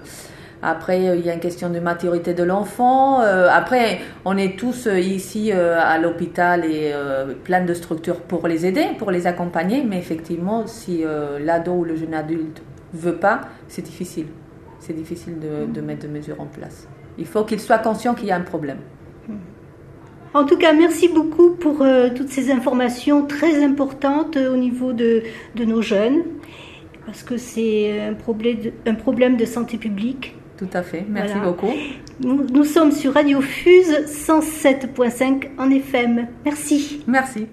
Après, 0.61 1.01
il 1.01 1.25
y 1.25 1.29
a 1.29 1.33
une 1.33 1.39
question 1.39 1.69
de 1.69 1.79
maturité 1.79 2.33
de 2.33 2.43
l'enfant. 2.43 3.21
après, 3.21 3.99
on 4.25 4.37
est 4.37 4.59
tous 4.59 4.85
ici 4.85 5.51
à 5.51 5.97
l'hôpital 5.97 6.65
et 6.65 6.93
plein 7.43 7.65
de 7.65 7.73
structures 7.73 8.19
pour 8.21 8.47
les 8.47 8.67
aider, 8.67 8.85
pour 8.99 9.09
les 9.09 9.25
accompagner. 9.25 9.83
Mais 9.83 9.97
effectivement, 9.97 10.67
si 10.67 11.03
l'ado 11.39 11.71
ou 11.71 11.83
le 11.83 11.95
jeune 11.95 12.13
adulte 12.13 12.61
veut 12.93 13.15
pas, 13.15 13.41
c'est 13.67 13.81
difficile. 13.81 14.27
C'est 14.81 14.93
difficile 14.93 15.35
de, 15.39 15.81
mettre 15.81 16.01
des 16.01 16.07
mesures 16.07 16.41
en 16.41 16.47
place. 16.47 16.87
Il 17.17 17.25
faut 17.25 17.43
qu'il 17.43 17.59
soit 17.59 17.77
conscient 17.77 18.13
qu'il 18.15 18.27
y 18.27 18.31
a 18.31 18.35
un 18.35 18.41
problème. 18.41 18.79
En 20.33 20.45
tout 20.45 20.57
cas, 20.57 20.73
merci 20.73 21.07
beaucoup 21.09 21.51
pour 21.51 21.81
euh, 21.81 22.09
toutes 22.15 22.29
ces 22.29 22.51
informations 22.51 23.25
très 23.25 23.63
importantes 23.63 24.37
au 24.37 24.55
niveau 24.55 24.93
de, 24.93 25.23
nos 25.57 25.81
jeunes, 25.81 26.23
parce 27.05 27.21
que 27.21 27.37
c'est 27.37 28.01
un 28.01 28.13
problème, 28.13 28.59
de, 28.59 28.71
un 28.85 28.95
problème 28.95 29.35
de 29.35 29.45
santé 29.45 29.77
publique. 29.77 30.35
tout 30.57 30.69
à 30.73 30.83
fait. 30.83 31.05
Merci 31.07 31.37
beaucoup. 31.43 31.71
Nous, 32.21 32.45
nous 32.49 32.63
sommes 32.63 32.91
sur 32.91 33.13
Radio 33.13 33.41
Fuse 33.41 33.93
107.5 34.07 35.49
en 35.57 35.69
FM. 35.69 36.27
Merci. 36.45 37.03
Merci. 37.07 37.47